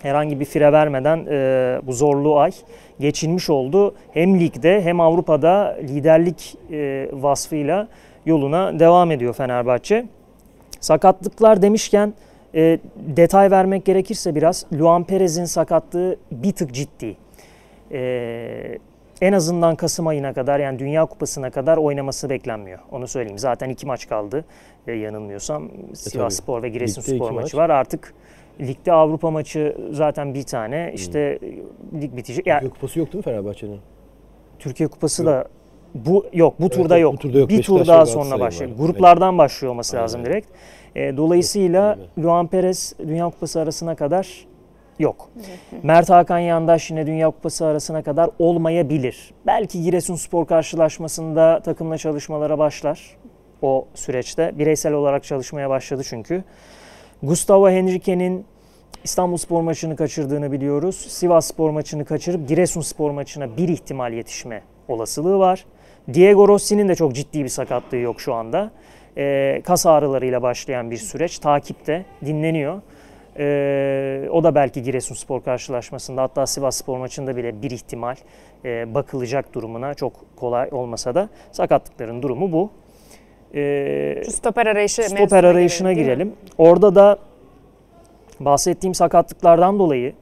herhangi 0.02 0.40
bir 0.40 0.46
fire 0.46 0.72
vermeden 0.72 1.26
e, 1.30 1.80
bu 1.84 1.94
zorlu 1.94 2.38
ay 2.38 2.52
geçilmiş 3.00 3.50
oldu. 3.50 3.96
Hem 4.14 4.40
ligde 4.40 4.82
hem 4.82 5.00
Avrupa'da 5.00 5.78
liderlik 5.82 6.56
e, 6.72 7.10
vasfıyla 7.14 7.88
yoluna 8.26 8.80
devam 8.80 9.12
ediyor 9.12 9.34
Fenerbahçe. 9.34 10.06
Sakatlıklar 10.80 11.62
demişken 11.62 12.14
e, 12.56 12.80
detay 12.96 13.52
vermek 13.52 13.86
gerekirse 13.86 14.36
biraz 14.36 14.66
Luan 14.80 15.04
Perez'in 15.04 15.46
sakatlığı 15.46 16.16
bir 16.32 16.52
tık 16.52 16.74
ciddi. 16.74 17.18
E, 17.92 18.78
en 19.22 19.34
azından 19.34 19.76
Kasım 19.76 20.08
ayına 20.08 20.34
kadar 20.34 20.60
yani 20.60 20.80
Dünya 20.80 21.06
Kupası'na 21.06 21.50
kadar 21.50 21.78
oynaması 21.78 22.30
beklenmiyor. 22.30 22.80
Onu 22.92 23.08
söyleyeyim. 23.08 23.40
Zaten 23.40 23.70
iki 23.70 23.86
maç 23.86 24.10
kaldı 24.10 24.46
e, 24.88 24.92
yanılmıyorsam. 24.92 25.70
E, 25.92 25.96
Sivas 25.96 26.36
Spor 26.36 26.64
ve 26.64 26.70
Giresunspor 26.70 27.32
maçı 27.32 27.44
maç. 27.44 27.56
var. 27.56 27.70
Artık 27.70 28.14
ligde 28.62 28.92
Avrupa 28.92 29.32
maçı 29.32 29.78
zaten 29.92 30.34
bir 30.34 30.44
tane. 30.44 30.88
Hmm. 30.88 30.96
İşte 30.96 31.40
hmm. 31.42 32.02
lig 32.02 32.18
bitecek. 32.18 32.48
Yani, 32.48 32.60
Türkiye 32.60 32.74
Kupası 32.74 33.00
yok 33.00 33.14
değil 33.14 33.20
mi 33.20 33.24
Fenerbahçe'nin? 33.24 33.80
Türkiye 34.60 34.90
Kupası 34.90 35.24
yok. 35.24 35.32
da 35.32 35.48
bu 35.94 36.26
yok 36.34 36.54
bu 36.60 36.70
turda 36.70 36.94
evet, 36.94 37.04
yok. 37.04 37.14
Bu 37.14 37.18
turda 37.18 37.40
yok. 37.40 37.50
Bir 37.50 37.64
tur 37.64 37.88
daha 37.88 38.06
sonra 38.06 38.40
başlıyor. 38.40 38.72
Gruplardan 38.78 39.30
evet. 39.30 39.40
başlıyor 39.40 39.72
olması 39.72 39.96
evet. 39.96 40.04
lazım 40.04 40.26
direkt. 40.26 40.48
E, 40.96 41.18
dolayısıyla 41.18 42.00
Luan 42.20 42.48
Perez 42.48 42.94
Dünya 43.00 43.26
Kupası 43.26 43.60
arasına 43.60 43.96
kadar 43.96 44.48
yok. 45.00 45.30
Mert 45.84 46.10
Hakan 46.10 46.40
Yandaş 46.40 46.92
yine 46.92 47.08
Dünya 47.08 47.30
Kupası 47.30 47.66
arasına 47.66 48.04
kadar 48.04 48.30
olmayabilir. 48.40 49.34
Belki 49.48 49.84
Giresunspor 49.84 50.48
karşılaşmasında 50.48 51.62
takımla 51.66 51.98
çalışmalara 51.98 52.58
başlar 52.58 53.18
o 53.62 53.88
süreçte. 53.96 54.52
Bireysel 54.60 54.94
olarak 54.94 55.24
çalışmaya 55.24 55.70
başladı 55.70 56.02
çünkü. 56.06 56.44
Gustavo 57.24 57.70
Henrique'nin 57.70 58.46
İstanbul 59.04 59.38
Spor 59.38 59.62
maçını 59.62 59.96
kaçırdığını 59.96 60.52
biliyoruz. 60.52 60.96
Sivas 60.96 61.48
Spor 61.48 61.70
maçını 61.70 62.06
kaçırıp 62.06 62.48
Giresunspor 62.48 63.12
maçına 63.12 63.58
bir 63.58 63.68
ihtimal 63.68 64.14
yetişme 64.14 64.62
olasılığı 64.88 65.40
var. 65.40 65.66
Diego 66.14 66.48
Rossi'nin 66.48 66.88
de 66.88 66.96
çok 66.96 67.16
ciddi 67.16 67.44
bir 67.44 67.50
sakatlığı 67.50 67.98
yok 67.98 68.22
şu 68.22 68.34
anda. 68.34 68.72
E, 69.18 69.62
kas 69.64 69.86
ağrılarıyla 69.86 70.42
başlayan 70.42 70.92
bir 70.92 70.98
süreç 70.98 71.40
takipte 71.40 72.06
dinleniyor. 72.26 72.82
Ee, 73.38 74.30
o 74.32 74.44
da 74.44 74.56
belki 74.56 74.84
Giresunspor 74.84 75.44
karşılaşmasında 75.44 76.22
hatta 76.22 76.46
Sivas 76.48 76.78
Spor 76.78 76.98
maçında 76.98 77.36
bile 77.36 77.62
bir 77.62 77.72
ihtimal 77.72 78.16
e, 78.66 78.94
bakılacak 78.94 79.54
durumuna 79.54 79.94
çok 79.94 80.14
kolay 80.36 80.70
olmasa 80.72 81.16
da 81.16 81.30
sakatlıkların 81.52 82.22
durumu 82.22 82.52
bu. 82.52 82.72
Şu 84.26 84.32
stoper 84.32 84.66
arayışı 84.66 85.04
stoper 85.04 85.44
arayışına 85.44 85.94
girelim. 85.94 86.08
girelim. 86.08 86.34
Orada 86.58 86.96
da 86.96 87.20
bahsettiğim 88.40 88.94
sakatlıklardan 88.94 89.80
dolayı 89.80 90.14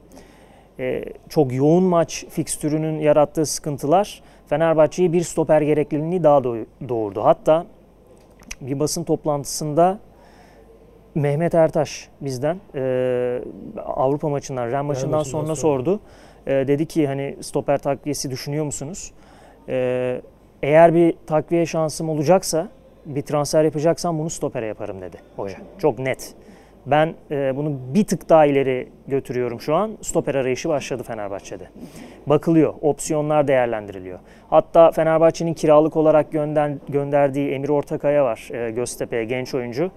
e, 0.78 1.04
çok 1.28 1.52
yoğun 1.52 1.84
maç 1.84 2.24
fikstürünün 2.30 2.98
yarattığı 2.98 3.46
sıkıntılar 3.46 4.22
Fenerbahçe'ye 4.46 5.12
bir 5.12 5.22
stoper 5.22 5.60
gerekliliğini 5.60 6.24
daha 6.24 6.44
doğurdu. 6.88 7.24
Hatta 7.24 7.66
bir 8.60 8.80
basın 8.80 9.04
toplantısında 9.04 9.98
Mehmet 11.14 11.54
Ertaş 11.54 12.08
bizden 12.20 12.56
e, 12.74 13.40
Avrupa 13.84 14.28
maçından, 14.28 14.72
Ren 14.72 14.84
maçından 14.84 15.22
sonra, 15.22 15.42
sonra 15.42 15.56
sordu. 15.56 16.00
E, 16.46 16.52
dedi 16.52 16.86
ki 16.86 17.06
hani 17.06 17.36
stoper 17.40 17.78
takviyesi 17.78 18.30
düşünüyor 18.30 18.64
musunuz? 18.64 19.12
E, 19.68 20.20
eğer 20.62 20.94
bir 20.94 21.14
takviye 21.26 21.66
şansım 21.66 22.08
olacaksa, 22.08 22.68
bir 23.06 23.22
transfer 23.22 23.64
yapacaksam 23.64 24.18
bunu 24.18 24.30
stopere 24.30 24.66
yaparım 24.66 25.00
dedi 25.00 25.16
hoca. 25.36 25.56
Çok 25.78 25.98
net. 25.98 26.34
Ben 26.86 27.14
e, 27.30 27.56
bunu 27.56 27.78
bir 27.94 28.04
tık 28.04 28.28
daha 28.28 28.46
ileri 28.46 28.88
götürüyorum 29.08 29.60
şu 29.60 29.74
an. 29.74 29.98
Stoper 30.02 30.34
arayışı 30.34 30.68
başladı 30.68 31.02
Fenerbahçe'de. 31.02 31.64
Bakılıyor, 32.26 32.74
opsiyonlar 32.80 33.48
değerlendiriliyor. 33.48 34.18
Hatta 34.50 34.90
Fenerbahçe'nin 34.90 35.54
kiralık 35.54 35.96
olarak 35.96 36.32
gönder, 36.32 36.72
gönderdiği 36.88 37.50
Emir 37.50 37.68
Ortakaya 37.68 38.24
var 38.24 38.48
e, 38.52 38.70
Göztepe'ye 38.70 39.24
genç 39.24 39.54
oyuncu 39.54 39.90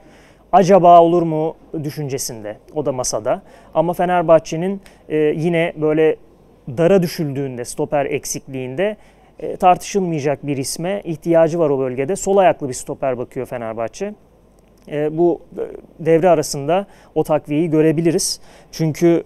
acaba 0.51 1.01
olur 1.01 1.21
mu 1.21 1.55
düşüncesinde. 1.83 2.57
O 2.75 2.85
da 2.85 2.91
masada. 2.91 3.41
Ama 3.73 3.93
Fenerbahçe'nin 3.93 4.81
e, 5.09 5.17
yine 5.17 5.73
böyle 5.75 6.15
dara 6.77 7.01
düşüldüğünde, 7.03 7.65
stoper 7.65 8.05
eksikliğinde 8.05 8.97
e, 9.39 9.55
tartışılmayacak 9.55 10.47
bir 10.47 10.57
isme 10.57 11.01
ihtiyacı 11.03 11.59
var 11.59 11.69
o 11.69 11.79
bölgede. 11.79 12.15
Sol 12.15 12.37
ayaklı 12.37 12.69
bir 12.69 12.73
stoper 12.73 13.17
bakıyor 13.17 13.45
Fenerbahçe. 13.45 14.13
E, 14.87 15.17
bu 15.17 15.41
e, 15.57 15.63
devre 16.05 16.29
arasında 16.29 16.85
o 17.15 17.23
takviyeyi 17.23 17.69
görebiliriz. 17.69 18.39
Çünkü 18.71 19.23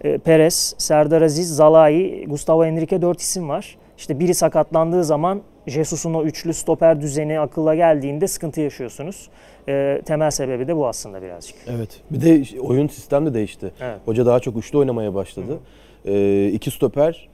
e, 0.00 0.18
Perez, 0.18 0.74
Serdar 0.78 1.22
Aziz, 1.22 1.56
Zalai, 1.56 2.24
Gustavo 2.28 2.64
Henrique 2.64 3.02
dört 3.02 3.20
isim 3.20 3.48
var. 3.48 3.76
İşte 3.98 4.20
biri 4.20 4.34
sakatlandığı 4.34 5.04
zaman 5.04 5.42
Jesus'un 5.66 6.14
o 6.14 6.24
üçlü 6.24 6.54
stoper 6.54 7.00
düzeni 7.00 7.40
akılla 7.40 7.74
geldiğinde 7.74 8.28
sıkıntı 8.28 8.60
yaşıyorsunuz. 8.60 9.28
E, 9.68 10.02
temel 10.04 10.30
sebebi 10.30 10.68
de 10.68 10.76
bu 10.76 10.86
aslında 10.86 11.22
birazcık. 11.22 11.56
Evet. 11.76 12.00
Bir 12.10 12.20
de 12.20 12.60
oyun 12.60 12.88
sistem 12.88 13.26
de 13.26 13.34
değişti. 13.34 13.72
Evet. 13.80 13.98
Hoca 14.04 14.26
daha 14.26 14.40
çok 14.40 14.56
üçlü 14.56 14.78
oynamaya 14.78 15.14
başladı. 15.14 15.58
E, 16.04 16.46
iki 16.48 16.70
stoper 16.70 17.28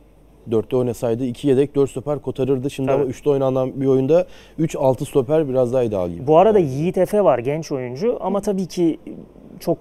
dörtte 0.50 0.76
oynasaydı 0.76 1.24
iki 1.24 1.48
yedek 1.48 1.74
dört 1.74 1.90
stoper 1.90 2.18
kotarırdı. 2.18 2.70
Şimdi 2.70 2.86
Tabii. 2.86 3.02
ama 3.02 3.10
üçte 3.10 3.30
oynanan 3.30 3.80
bir 3.80 3.86
oyunda 3.86 4.26
üç 4.58 4.76
altı 4.76 5.04
stoper 5.04 5.48
biraz 5.48 5.72
daha 5.72 5.82
ideal 5.82 6.10
gibi. 6.10 6.26
Bu 6.26 6.38
arada 6.38 6.58
Yiğit 6.58 6.98
Efe 6.98 7.24
var 7.24 7.38
genç 7.38 7.72
oyuncu 7.72 8.18
ama 8.20 8.40
tabii 8.40 8.66
ki 8.66 8.98
çok 9.60 9.78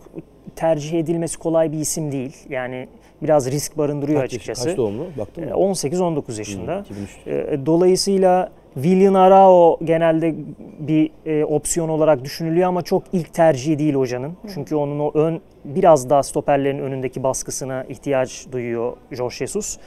tercih 0.55 0.99
edilmesi 0.99 1.37
kolay 1.37 1.71
bir 1.71 1.77
isim 1.77 2.11
değil. 2.11 2.35
Yani 2.49 2.87
biraz 3.21 3.51
risk 3.51 3.77
barındırıyor 3.77 4.21
kaç 4.21 4.29
açıkçası. 4.33 4.67
kaç 4.69 4.77
doğumlu? 4.77 5.05
Baktın 5.17 5.45
mı? 5.45 5.51
18-19 5.51 6.37
yaşında. 6.39 6.85
Hmm, 7.25 7.65
Dolayısıyla 7.65 8.49
Willian 8.73 9.13
Arao 9.13 9.79
genelde 9.83 10.35
bir 10.79 11.11
e, 11.25 11.45
opsiyon 11.45 11.89
olarak 11.89 12.23
düşünülüyor 12.23 12.67
ama 12.67 12.81
çok 12.81 13.03
ilk 13.13 13.33
tercihi 13.33 13.79
değil 13.79 13.93
hocanın. 13.93 14.29
Hı. 14.29 14.47
Çünkü 14.53 14.75
onun 14.75 14.99
o 14.99 15.11
ön 15.13 15.41
biraz 15.65 16.09
daha 16.09 16.23
stoperlerin 16.23 16.79
önündeki 16.79 17.23
baskısına 17.23 17.83
ihtiyaç 17.83 18.47
duyuyor 18.51 18.93
Jorge 19.11 19.35
Jesus. 19.35 19.77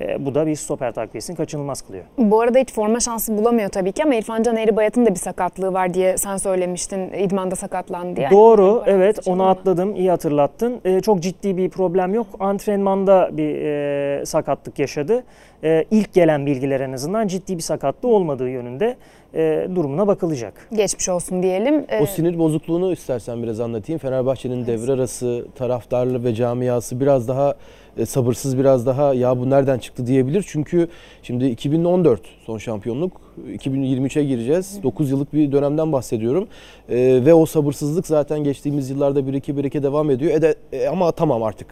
E, 0.00 0.26
bu 0.26 0.34
da 0.34 0.46
bir 0.46 0.56
stoper 0.56 0.92
takviyesini 0.92 1.36
kaçınılmaz 1.36 1.82
kılıyor. 1.82 2.04
Bu 2.18 2.40
arada 2.40 2.58
hiç 2.58 2.72
forma 2.72 3.00
şansı 3.00 3.38
bulamıyor 3.38 3.68
tabii 3.68 3.92
ki 3.92 4.04
ama 4.04 4.14
İrfan 4.14 4.42
Can 4.42 4.56
Eğribayat'ın 4.56 5.06
da 5.06 5.10
bir 5.10 5.14
sakatlığı 5.18 5.72
var 5.72 5.94
diye 5.94 6.18
sen 6.18 6.36
söylemiştin. 6.36 7.12
İdman'da 7.12 7.56
sakatlandı 7.56 8.16
diye. 8.16 8.30
Doğru, 8.30 8.82
Yani 8.86 8.96
evet 8.96 9.16
seçim 9.16 9.32
onu 9.32 9.42
ama. 9.42 9.50
atladım, 9.50 9.96
iyi 9.96 10.10
hatırlattın. 10.10 10.80
E, 10.84 11.00
çok 11.00 11.20
ciddi 11.20 11.56
bir 11.56 11.70
problem 11.70 12.14
yok. 12.14 12.26
Antrenmanda 12.40 13.30
bir 13.32 13.54
e, 13.62 14.26
sakatlık 14.26 14.78
yaşadı. 14.78 15.24
E, 15.64 15.84
ilk 15.90 16.12
gelen 16.12 16.46
bilgiler 16.46 16.80
en 16.80 16.92
azından 16.92 17.26
ciddi 17.26 17.56
bir 17.56 17.62
sakatlığı 17.62 18.08
olmadığı 18.08 18.48
yönünde 18.48 18.96
e, 19.34 19.68
durumuna 19.74 20.06
bakılacak. 20.06 20.68
Geçmiş 20.76 21.08
olsun 21.08 21.42
diyelim. 21.42 21.84
Ee, 21.88 22.00
O 22.02 22.06
sinir 22.06 22.38
bozukluğunu 22.38 22.92
istersen 22.92 23.42
biraz 23.42 23.60
anlatayım. 23.60 23.98
Fenerbahçe'nin 23.98 24.66
devre 24.66 24.92
arası 24.92 25.46
taraftarlı 25.54 26.24
ve 26.24 26.34
camiası 26.34 27.00
biraz 27.00 27.28
daha 27.28 27.54
e, 27.98 28.06
sabırsız 28.06 28.58
biraz 28.58 28.86
daha 28.86 29.14
ya 29.14 29.38
bu 29.38 29.50
nereden 29.50 29.78
çıktı 29.78 30.06
diyebilir. 30.06 30.44
Çünkü 30.48 30.88
şimdi 31.22 31.46
2014 31.46 32.20
son 32.46 32.58
şampiyonluk 32.58 33.20
2023'e 33.48 34.24
gireceğiz. 34.24 34.82
9 34.82 35.10
yıllık 35.10 35.32
bir 35.32 35.52
dönemden 35.52 35.92
bahsediyorum. 35.92 36.48
E, 36.88 36.96
ve 37.24 37.34
o 37.34 37.46
sabırsızlık 37.46 38.06
zaten 38.06 38.44
geçtiğimiz 38.44 38.90
yıllarda 38.90 39.26
bir 39.26 39.34
iki 39.34 39.56
bir 39.56 39.64
iki 39.64 39.82
devam 39.82 40.10
ediyor. 40.10 40.32
E 40.32 40.42
de, 40.42 40.54
e, 40.72 40.86
ama 40.88 41.12
tamam 41.12 41.42
artık. 41.42 41.66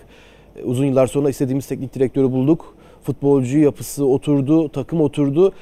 E, 0.57 0.63
uzun 0.63 0.85
yıllar 0.87 1.07
sonra 1.07 1.31
istediğimiz 1.31 1.67
teknik 1.67 1.95
direktörü 1.95 2.33
bulduk. 2.33 2.77
Futbolcu 3.03 3.59
yapısı 3.59 4.07
oturdu, 4.07 4.69
takım 4.69 5.01
oturdu. 5.01 5.53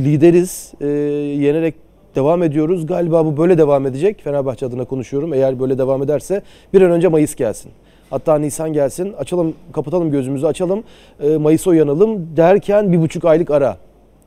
Lideriz. 0.00 0.72
E, 0.80 0.86
yenerek 0.86 1.74
devam 2.14 2.42
ediyoruz. 2.42 2.86
Galiba 2.86 3.26
bu 3.26 3.36
böyle 3.36 3.58
devam 3.58 3.86
edecek. 3.86 4.20
Fenerbahçe 4.24 4.66
adına 4.66 4.84
konuşuyorum. 4.84 5.34
Eğer 5.34 5.60
böyle 5.60 5.78
devam 5.78 6.02
ederse 6.02 6.42
bir 6.74 6.82
an 6.82 6.90
önce 6.90 7.08
Mayıs 7.08 7.34
gelsin. 7.34 7.70
Hatta 8.10 8.38
Nisan 8.38 8.72
gelsin. 8.72 9.12
Açalım, 9.12 9.54
kapatalım 9.72 10.10
gözümüzü 10.10 10.46
açalım. 10.46 10.84
E, 11.20 11.36
Mayıs'a 11.36 11.70
uyanalım 11.70 12.36
derken 12.36 12.92
bir 12.92 13.00
buçuk 13.00 13.24
aylık 13.24 13.50
ara. 13.50 13.76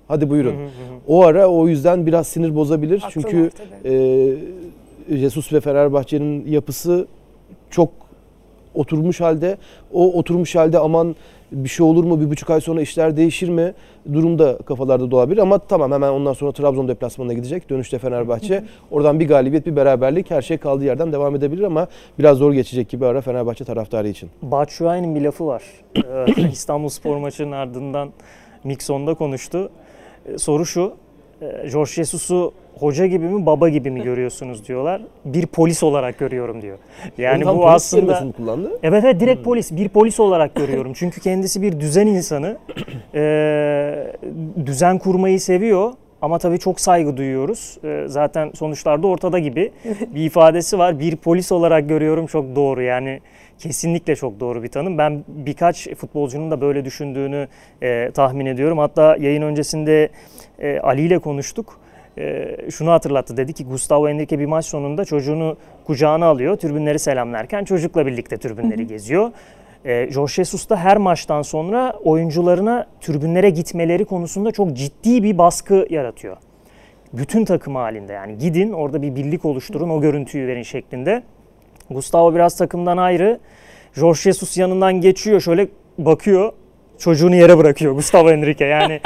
Hadi 0.08 0.30
buyurun. 0.30 0.56
O 1.08 1.24
ara 1.24 1.48
o 1.48 1.68
yüzden 1.68 2.06
biraz 2.06 2.28
sinir 2.28 2.56
bozabilir. 2.56 3.00
Haklılar 3.00 3.30
Çünkü 3.32 3.50
e, 5.10 5.18
Jesus 5.18 5.54
ve 5.54 5.60
Fenerbahçe'nin 5.60 6.48
yapısı 6.48 7.08
çok 7.70 7.90
oturmuş 8.74 9.22
halde. 9.22 9.58
O 9.94 10.14
oturmuş 10.14 10.56
halde 10.56 10.80
aman 10.80 11.16
bir 11.52 11.70
şey 11.70 11.86
olur 11.86 12.04
mu, 12.04 12.22
bir 12.22 12.30
buçuk 12.30 12.50
ay 12.50 12.62
sonra 12.62 12.82
işler 12.82 13.18
değişir 13.18 13.50
mi 13.50 13.74
durumda 14.14 14.58
kafalarda 14.58 15.12
doğabilir. 15.12 15.38
Ama 15.38 15.60
tamam 15.60 15.92
hemen 15.92 16.10
ondan 16.10 16.34
sonra 16.34 16.52
Trabzon 16.52 16.88
deplasmanına 16.88 17.34
gidecek. 17.34 17.70
Dönüşte 17.70 18.00
Fenerbahçe. 18.00 18.64
Oradan 18.92 19.20
bir 19.20 19.28
galibiyet, 19.28 19.66
bir 19.66 19.76
beraberlik 19.76 20.32
her 20.32 20.42
şey 20.42 20.58
kaldığı 20.58 20.86
yerden 20.86 21.14
devam 21.14 21.36
edebilir 21.36 21.64
ama 21.64 21.88
biraz 22.20 22.38
zor 22.38 22.54
geçecek 22.54 22.90
gibi 22.90 23.06
ara 23.06 23.22
Fenerbahçe 23.22 23.66
taraftarı 23.66 24.08
için. 24.08 24.30
Batshuayi'nin 24.42 25.16
bir 25.16 25.22
lafı 25.22 25.46
var. 25.46 25.64
Ee, 25.96 26.48
İstanbul 26.52 26.90
Spor 26.90 27.18
maçının 27.18 27.52
ardından 27.52 28.10
Mikson'da 28.64 29.14
konuştu. 29.14 29.70
Ee, 30.26 30.38
Soru 30.38 30.66
şu, 30.66 30.94
Jorge 31.66 31.92
Jesus'u 31.92 32.54
hoca 32.80 33.06
gibi 33.06 33.26
mi 33.26 33.46
baba 33.46 33.70
gibi 33.70 33.92
mi 33.92 34.02
görüyorsunuz 34.04 34.68
diyorlar. 34.68 35.02
Bir 35.26 35.46
polis 35.46 35.84
olarak 35.84 36.20
görüyorum 36.20 36.62
diyor. 36.62 36.78
Yani 37.18 37.46
bu 37.46 37.70
aslında... 37.70 38.32
kullandı. 38.38 38.80
Evet 38.84 39.04
evet 39.04 39.20
direkt 39.20 39.44
polis. 39.44 39.72
Bir 39.72 39.90
polis 39.90 40.20
olarak 40.20 40.56
görüyorum. 40.56 40.94
Çünkü 40.96 41.22
kendisi 41.22 41.62
bir 41.62 41.80
düzen 41.80 42.08
insanı. 42.08 42.58
Ee, 43.16 44.14
düzen 44.66 44.98
kurmayı 44.98 45.40
seviyor. 45.40 45.92
Ama 46.22 46.38
tabii 46.38 46.60
çok 46.60 46.80
saygı 46.80 47.18
duyuyoruz. 47.18 47.78
Ee, 47.84 48.04
zaten 48.08 48.52
sonuçlarda 48.56 49.08
ortada 49.08 49.40
gibi 49.40 49.72
bir 50.16 50.26
ifadesi 50.26 50.78
var. 50.78 51.00
Bir 51.00 51.16
polis 51.16 51.52
olarak 51.52 51.90
görüyorum 51.90 52.26
çok 52.26 52.56
doğru. 52.56 52.82
Yani 52.82 53.20
kesinlikle 53.60 54.16
çok 54.16 54.40
doğru 54.40 54.64
bir 54.64 54.68
tanım. 54.68 54.98
Ben 54.98 55.24
birkaç 55.28 55.90
futbolcunun 55.90 56.52
da 56.52 56.62
böyle 56.62 56.86
düşündüğünü 56.86 57.48
e, 57.82 58.12
tahmin 58.12 58.46
ediyorum. 58.46 58.78
Hatta 58.78 59.18
yayın 59.20 59.42
öncesinde 59.42 60.10
e, 60.60 60.80
Ali 60.80 61.02
ile 61.02 61.20
konuştuk. 61.20 61.80
E, 62.18 62.58
şunu 62.72 62.92
hatırlattı. 62.92 63.38
Dedi 63.38 63.54
ki 63.54 63.66
Gustavo 63.66 64.10
Henrique 64.10 64.40
bir 64.40 64.46
maç 64.46 64.66
sonunda 64.66 65.06
çocuğunu 65.06 65.58
kucağına 65.86 66.26
alıyor. 66.26 66.58
Tribünleri 66.58 67.00
selamlarken 67.00 67.64
çocukla 67.64 68.06
birlikte 68.06 68.38
tribünleri 68.38 68.88
geziyor. 68.88 69.32
E, 69.86 70.12
Jorge 70.12 70.34
Jesus 70.34 70.70
da 70.70 70.78
her 70.78 70.98
maçtan 70.98 71.42
sonra 71.42 72.00
oyuncularına 72.04 72.88
tribünlere 73.02 73.50
gitmeleri 73.50 74.06
konusunda 74.06 74.52
çok 74.52 74.74
ciddi 74.74 75.24
bir 75.24 75.38
baskı 75.38 75.88
yaratıyor. 75.90 76.38
Bütün 77.14 77.46
takım 77.46 77.76
halinde 77.76 78.14
yani 78.14 78.38
gidin 78.38 78.72
orada 78.72 79.02
bir 79.02 79.16
birlik 79.16 79.46
oluşturun 79.46 79.90
o 79.90 80.02
görüntüyü 80.02 80.48
verin 80.48 80.64
şeklinde. 80.64 81.24
Gustavo 81.90 82.36
biraz 82.36 82.58
takımdan 82.58 82.98
ayrı. 82.98 83.40
Jorge 83.94 84.20
Jesus 84.20 84.58
yanından 84.58 85.02
geçiyor 85.02 85.42
şöyle 85.42 85.68
bakıyor 85.98 86.54
çocuğunu 86.98 87.36
yere 87.36 87.58
bırakıyor 87.58 87.94
Gustavo 87.94 88.30
Henrique. 88.30 88.70
Yani 88.70 89.02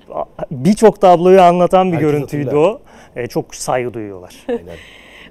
birçok 0.50 1.00
tabloyu 1.00 1.42
anlatan 1.42 1.86
bir 1.86 1.96
Herkes 1.96 2.10
görüntüydü 2.10 2.44
hatırlar. 2.44 2.68
o. 2.68 2.80
E, 3.16 3.26
çok 3.26 3.54
saygı 3.54 3.94
duyuyorlar. 3.94 4.34
Aynen. 4.48 4.76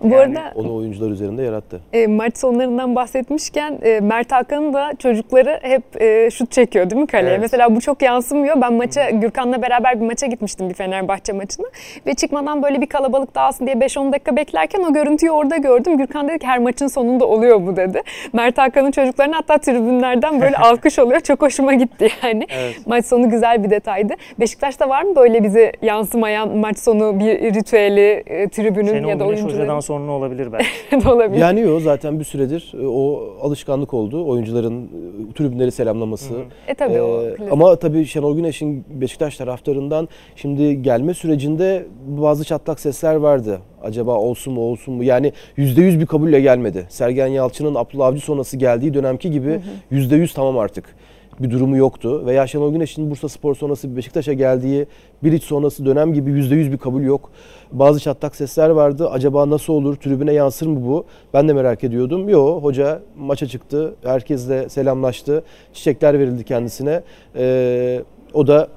Bu 0.04 0.08
Yani 0.14 0.40
arada 0.40 0.52
Onu 0.56 0.76
oyuncular 0.76 1.10
üzerinde 1.12 1.44
yarattı. 1.44 1.80
e, 1.94 2.08
maç 2.08 2.38
sonlarından 2.38 2.96
bahsetmişken 2.96 3.80
e, 3.84 4.00
Mert 4.00 4.32
Hakan'ın 4.32 4.74
da 4.74 4.92
çocukları 5.00 5.60
hep 5.62 6.02
e, 6.02 6.30
şut 6.32 6.52
çekiyor 6.52 6.90
değil 6.90 7.02
mi 7.02 7.08
kaleye? 7.08 7.30
Evet. 7.32 7.40
Mesela 7.42 7.76
bu 7.76 7.82
çok 7.82 8.02
yansımıyor. 8.02 8.62
Ben 8.62 8.74
maça 8.74 9.10
Gürkan'la 9.10 9.62
beraber 9.62 10.02
bir 10.02 10.06
maça 10.06 10.28
gitmiştim 10.28 10.70
bir 10.70 10.74
Fenerbahçe 10.74 11.34
maçına 11.34 11.66
ve 12.08 12.14
çıkmadan 12.14 12.64
böyle 12.64 12.82
bir 12.82 12.86
kalabalık 12.88 13.36
dağılsın 13.36 13.66
diye 13.66 13.76
5-10 13.76 14.12
dakika 14.14 14.36
beklerken 14.36 14.84
o 14.84 14.94
görüntüyü 14.94 15.32
orada 15.32 15.58
gördüm. 15.58 15.98
Gürkan 15.98 16.28
dedi 16.30 16.40
ki 16.40 16.48
her 16.48 16.60
maçın 16.60 16.88
sonunda 16.88 17.26
oluyor 17.28 17.68
bu 17.68 17.76
dedi. 17.76 18.02
Mert 18.34 18.58
Hakan'ın 18.58 18.92
çocuklarına 18.92 19.38
hatta 19.38 19.58
tribünlerden 19.58 20.42
böyle 20.42 20.58
alkış 20.70 21.00
oluyor. 21.00 21.20
Çok 21.20 21.42
hoşuma 21.42 21.74
gitti 21.74 22.10
yani. 22.24 22.48
Evet. 22.50 22.76
Maç 22.86 23.06
sonu 23.06 23.30
güzel 23.30 23.64
bir 23.64 23.70
detaydı. 23.70 24.14
Beşiktaş'ta 24.40 24.90
var 24.90 25.02
mı 25.04 25.16
böyle 25.16 25.44
bize 25.44 25.72
yansımayan 25.82 26.58
maç 26.58 26.80
sonu 26.80 27.20
bir 27.20 27.54
ritüeli 27.54 28.24
e, 28.28 28.50
tribünün 28.50 28.94
Şenol 28.94 29.10
ya 29.10 29.20
da 29.20 29.26
oyuncuların 29.26 29.68
Sonra 29.90 30.12
olabilir 30.12 30.50
belki. 30.52 31.08
olabilir. 31.10 31.40
Yani 31.40 31.68
o 31.68 31.80
zaten 31.80 32.20
bir 32.20 32.24
süredir 32.24 32.74
e, 32.82 32.88
o 32.88 33.20
alışkanlık 33.42 33.94
oldu. 33.94 34.26
Oyuncuların 34.28 34.84
e, 34.84 35.34
tribünleri 35.34 35.72
selamlaması. 35.72 36.34
E 36.68 36.74
tabii 36.74 37.02
o 37.02 37.24
Ee, 37.24 37.36
klasik. 37.36 37.54
ama 37.54 37.76
tabii 37.76 38.06
Şenol 38.06 38.36
Güneş'in 38.36 38.86
Beşiktaş 38.90 39.38
taraftarından 39.38 40.08
şimdi 40.36 40.82
gelme 40.82 41.14
sürecinde 41.14 41.86
bazı 42.08 42.44
çatlak 42.46 42.80
sesler 42.80 43.16
vardı. 43.16 43.60
Acaba 43.84 44.16
olsun 44.16 44.54
mu 44.54 44.62
olsun 44.62 44.94
mu? 44.94 45.04
Yani 45.04 45.34
%100 45.58 46.00
bir 46.00 46.06
kabulle 46.06 46.42
gelmedi. 46.42 46.86
Sergen 46.90 47.28
Yalçın'ın 47.28 47.76
Abdullah 47.76 48.08
Avcı 48.08 48.22
sonrası 48.22 48.58
geldiği 48.58 48.94
dönemki 48.94 49.32
gibi 49.32 49.60
%100 49.92 50.34
tamam 50.36 50.58
artık 50.58 50.96
bir 51.40 51.52
durumu 51.52 51.78
yoktu. 51.78 52.26
Veya 52.26 52.48
Şenol 52.48 52.72
Güneş'in 52.72 53.12
Bursa 53.12 53.30
Spor 53.30 53.56
sonrası 53.56 53.96
Beşiktaş'a 53.96 54.34
geldiği 54.34 54.86
bir 55.24 55.34
iç 55.34 55.44
sonrası 55.44 55.86
dönem 55.86 56.14
gibi 56.14 56.32
%100 56.32 56.72
bir 56.72 56.78
kabul 56.78 57.02
yok. 57.02 57.32
Bazı 57.72 58.00
çatlak 58.00 58.36
sesler 58.36 58.70
vardı. 58.70 59.10
Acaba 59.10 59.50
nasıl 59.50 59.74
olur? 59.74 59.96
Tribüne 59.96 60.34
yansır 60.34 60.68
mı 60.68 60.88
bu? 60.88 61.06
Ben 61.34 61.48
de 61.48 61.54
merak 61.54 61.84
ediyordum. 61.84 62.30
Yo 62.30 62.62
hoca 62.62 63.02
maça 63.18 63.48
çıktı. 63.48 63.96
Herkesle 64.04 64.70
selamlaştı. 64.70 65.44
Çiçekler 65.74 66.20
verildi 66.20 66.44
kendisine. 66.44 67.04
Ee, 67.36 68.04
o 68.34 68.48
da 68.48 68.68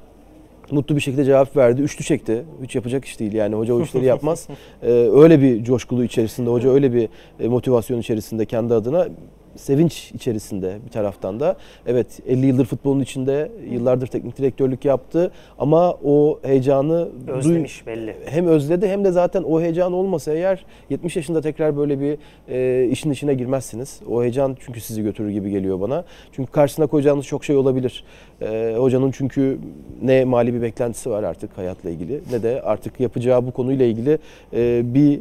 mutlu 0.70 0.96
bir 0.96 1.00
şekilde 1.00 1.24
cevap 1.24 1.56
verdi. 1.56 1.82
Üçlü 1.82 2.04
çekti. 2.04 2.44
Hiç 2.62 2.74
yapacak 2.74 3.04
iş 3.04 3.20
değil 3.20 3.32
yani. 3.32 3.54
Hoca 3.54 3.74
o 3.74 3.80
işleri 3.80 4.04
yapmaz. 4.04 4.48
Ee, 4.82 4.90
öyle 5.14 5.40
bir 5.40 5.64
coşkulu 5.64 6.04
içerisinde, 6.04 6.50
hoca 6.50 6.70
öyle 6.70 6.92
bir 6.92 7.08
e, 7.40 7.48
motivasyon 7.48 7.98
içerisinde 7.98 8.46
kendi 8.46 8.74
adına 8.74 9.08
sevinç 9.56 10.12
içerisinde 10.14 10.78
bir 10.86 10.90
taraftan 10.90 11.40
da. 11.40 11.56
Evet 11.86 12.06
50 12.26 12.46
yıldır 12.46 12.64
futbolun 12.64 13.00
içinde 13.00 13.52
yıllardır 13.70 14.06
teknik 14.06 14.38
direktörlük 14.38 14.84
yaptı 14.84 15.30
ama 15.58 15.92
o 16.04 16.38
heyecanı 16.42 17.08
duy- 17.26 17.32
Özlemiş 17.32 17.86
belli. 17.86 18.16
hem 18.26 18.46
özledi 18.46 18.88
hem 18.88 19.04
de 19.04 19.10
zaten 19.12 19.42
o 19.42 19.60
heyecan 19.60 19.92
olmasa 19.92 20.32
eğer 20.32 20.64
70 20.90 21.16
yaşında 21.16 21.40
tekrar 21.40 21.76
böyle 21.76 22.00
bir 22.00 22.18
e, 22.48 22.88
işin 22.90 23.10
içine 23.10 23.34
girmezsiniz. 23.34 24.00
O 24.10 24.22
heyecan 24.22 24.56
çünkü 24.60 24.80
sizi 24.80 25.02
götürür 25.02 25.30
gibi 25.30 25.50
geliyor 25.50 25.80
bana. 25.80 26.04
Çünkü 26.32 26.52
karşısına 26.52 26.86
koyacağınız 26.86 27.26
çok 27.26 27.44
şey 27.44 27.56
olabilir. 27.56 28.04
E, 28.42 28.74
hocanın 28.78 29.10
çünkü 29.10 29.58
ne 30.02 30.24
mali 30.24 30.54
bir 30.54 30.62
beklentisi 30.62 31.10
var 31.10 31.22
artık 31.22 31.58
hayatla 31.58 31.90
ilgili 31.90 32.20
ne 32.32 32.42
de 32.42 32.62
artık 32.62 33.00
yapacağı 33.00 33.46
bu 33.46 33.50
konuyla 33.50 33.86
ilgili 33.86 34.18
e, 34.52 34.82
bir 34.94 35.20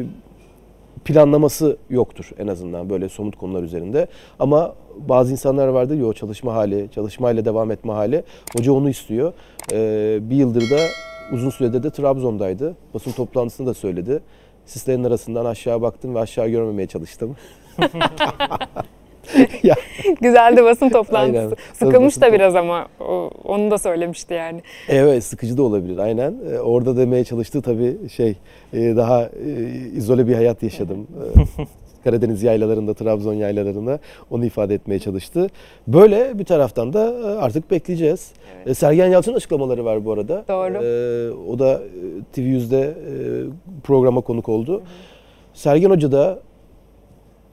e, 0.00 0.04
planlaması 1.04 1.76
yoktur 1.90 2.30
en 2.38 2.46
azından 2.46 2.90
böyle 2.90 3.08
somut 3.08 3.36
konular 3.36 3.62
üzerinde. 3.62 4.06
Ama 4.38 4.74
bazı 5.08 5.32
insanlar 5.32 5.68
vardır 5.68 5.96
ya 5.96 6.06
o 6.06 6.12
çalışma 6.12 6.54
hali, 6.54 6.88
çalışmayla 6.94 7.44
devam 7.44 7.70
etme 7.70 7.92
hali. 7.92 8.24
Hoca 8.56 8.72
onu 8.72 8.90
istiyor. 8.90 9.32
Ee, 9.72 10.18
bir 10.22 10.36
yıldır 10.36 10.70
da 10.70 10.78
uzun 11.32 11.50
sürede 11.50 11.82
de 11.82 11.90
Trabzon'daydı. 11.90 12.76
Basın 12.94 13.12
toplantısında 13.12 13.70
da 13.70 13.74
söyledi. 13.74 14.20
Sislerin 14.66 15.04
arasından 15.04 15.44
aşağı 15.44 15.82
baktım 15.82 16.14
ve 16.14 16.20
aşağı 16.20 16.48
görmemeye 16.48 16.86
çalıştım. 16.86 17.36
ya, 19.62 19.74
Güzeldi 20.20 20.64
basın 20.64 20.88
toplantısı. 20.90 21.38
Aynen. 21.40 21.56
Sıkılmış 21.72 22.06
Basın 22.16 22.20
da 22.20 22.32
biraz 22.32 22.56
ama 22.56 22.86
o- 23.00 23.30
onu 23.44 23.70
da 23.70 23.78
söylemişti 23.78 24.34
yani. 24.34 24.62
evet 24.88 25.24
sıkıcı 25.24 25.56
da 25.56 25.62
olabilir 25.62 25.98
aynen. 25.98 26.34
Ee, 26.52 26.58
orada 26.58 26.96
demeye 26.96 27.24
çalıştığı 27.24 27.62
tabii 27.62 27.96
şey 28.16 28.34
e, 28.72 28.96
daha 28.96 29.22
e, 29.22 29.28
izole 29.96 30.26
bir 30.28 30.34
hayat 30.34 30.62
yaşadım. 30.62 31.06
Ee, 31.58 32.04
Karadeniz 32.04 32.42
yaylalarında, 32.42 32.94
Trabzon 32.94 33.34
yaylalarında 33.34 33.98
onu 34.30 34.44
ifade 34.44 34.74
etmeye 34.74 34.98
çalıştı. 34.98 35.46
Böyle 35.88 36.38
bir 36.38 36.44
taraftan 36.44 36.92
da 36.92 37.04
e, 37.14 37.38
artık 37.38 37.70
bekleyeceğiz. 37.70 38.30
E, 38.66 38.74
Sergen 38.74 39.06
Yalçın'ın 39.06 39.36
açıklamaları 39.36 39.84
var 39.84 40.04
bu 40.04 40.12
arada. 40.12 40.44
Doğru. 40.48 40.74
E, 40.84 41.30
o 41.50 41.58
da 41.58 41.72
e, 41.72 42.40
TV100'de 42.40 42.80
e, 42.80 42.94
programa 43.84 44.20
konuk 44.20 44.48
oldu. 44.48 44.82
Sergen 45.54 45.90
Hoca 45.90 46.12
da 46.12 46.38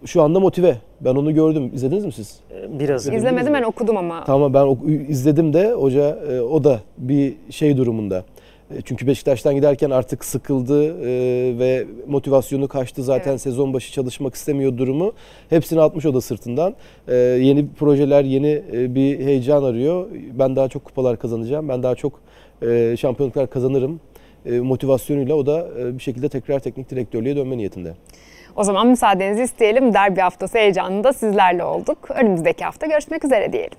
şu 0.06 0.22
anda 0.22 0.40
motive. 0.40 0.78
Ben 1.02 1.16
onu 1.16 1.34
gördüm. 1.34 1.72
İzlediniz 1.74 2.06
mi 2.06 2.12
siz? 2.12 2.40
E, 2.52 2.80
Biraz 2.80 3.08
İzlemedim 3.08 3.54
ben 3.54 3.64
okudum 3.64 3.98
ama. 3.98 4.24
Tamam 4.24 4.54
ben 4.54 4.78
izledim 5.10 5.54
de 5.54 5.72
hoca 5.74 6.20
e, 6.32 6.42
o 6.42 6.64
da 6.64 6.80
bir 6.98 7.34
şey 7.50 7.78
durumunda. 7.78 8.24
E, 8.78 8.82
Çünkü 8.86 9.08
Beşiktaş'tan 9.08 9.56
giderken 9.56 9.90
artık 9.90 10.26
sıkıldı 10.26 10.84
e, 11.02 11.60
ve 11.60 11.86
motivasyonu 12.08 12.68
kaçtı. 12.68 13.04
Zaten 13.04 13.32
Evet. 13.32 13.42
sezon 13.42 13.74
başı 13.74 13.92
çalışmak 13.94 14.36
istemiyor 14.36 14.78
durumu. 14.78 15.14
Hepsini 15.50 15.82
atmış 15.82 16.06
o 16.06 16.14
da 16.14 16.22
sırtından. 16.22 16.76
E, 17.08 17.16
yeni 17.16 17.68
projeler, 17.70 18.24
yeni 18.24 18.62
e, 18.74 18.96
bir 18.96 19.20
heyecan 19.20 19.64
arıyor. 19.64 20.08
Ben 20.40 20.56
daha 20.56 20.68
çok 20.68 20.86
kupalar 20.86 21.20
kazanacağım. 21.20 21.70
Ben 21.70 21.84
daha 21.84 21.96
çok 21.96 22.20
e, 22.62 22.96
şampiyonluklar 23.00 23.50
kazanırım. 23.50 24.00
E, 24.46 24.60
motivasyonuyla 24.60 25.36
o 25.36 25.46
da 25.46 25.68
e, 25.80 25.94
bir 25.98 26.04
şekilde 26.04 26.30
tekrar 26.30 26.60
teknik 26.60 26.90
direktörlüğe 26.90 27.36
dönme 27.36 27.58
niyetinde. 27.58 27.94
O 28.58 28.64
zaman 28.64 28.88
müsaadenizi 28.88 29.44
isteyelim. 29.44 29.94
Derbi 29.94 30.22
haftası 30.22 30.58
heyecanında 30.58 31.14
sizlerle 31.14 31.64
olduk. 31.64 31.98
Önümüzdeki 32.10 32.66
hafta 32.66 32.88
görüşmek 32.88 33.26
üzere 33.26 33.54
diyelim. 33.54 33.78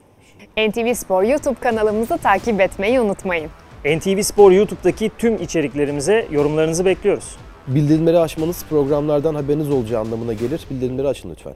NTV 0.56 0.94
Spor 0.94 1.22
YouTube 1.22 1.60
kanalımızı 1.60 2.18
takip 2.18 2.60
etmeyi 2.60 3.00
unutmayın. 3.00 3.50
NTV 3.84 4.22
Spor 4.22 4.52
YouTube'daki 4.52 5.10
tüm 5.18 5.36
içeriklerimize 5.36 6.26
yorumlarınızı 6.30 6.84
bekliyoruz. 6.84 7.36
Bildirimleri 7.66 8.18
açmanız 8.18 8.64
programlardan 8.70 9.34
haberiniz 9.34 9.70
olacağı 9.70 10.00
anlamına 10.00 10.32
gelir. 10.32 10.66
Bildirimleri 10.70 11.08
açın 11.08 11.30
lütfen. 11.30 11.54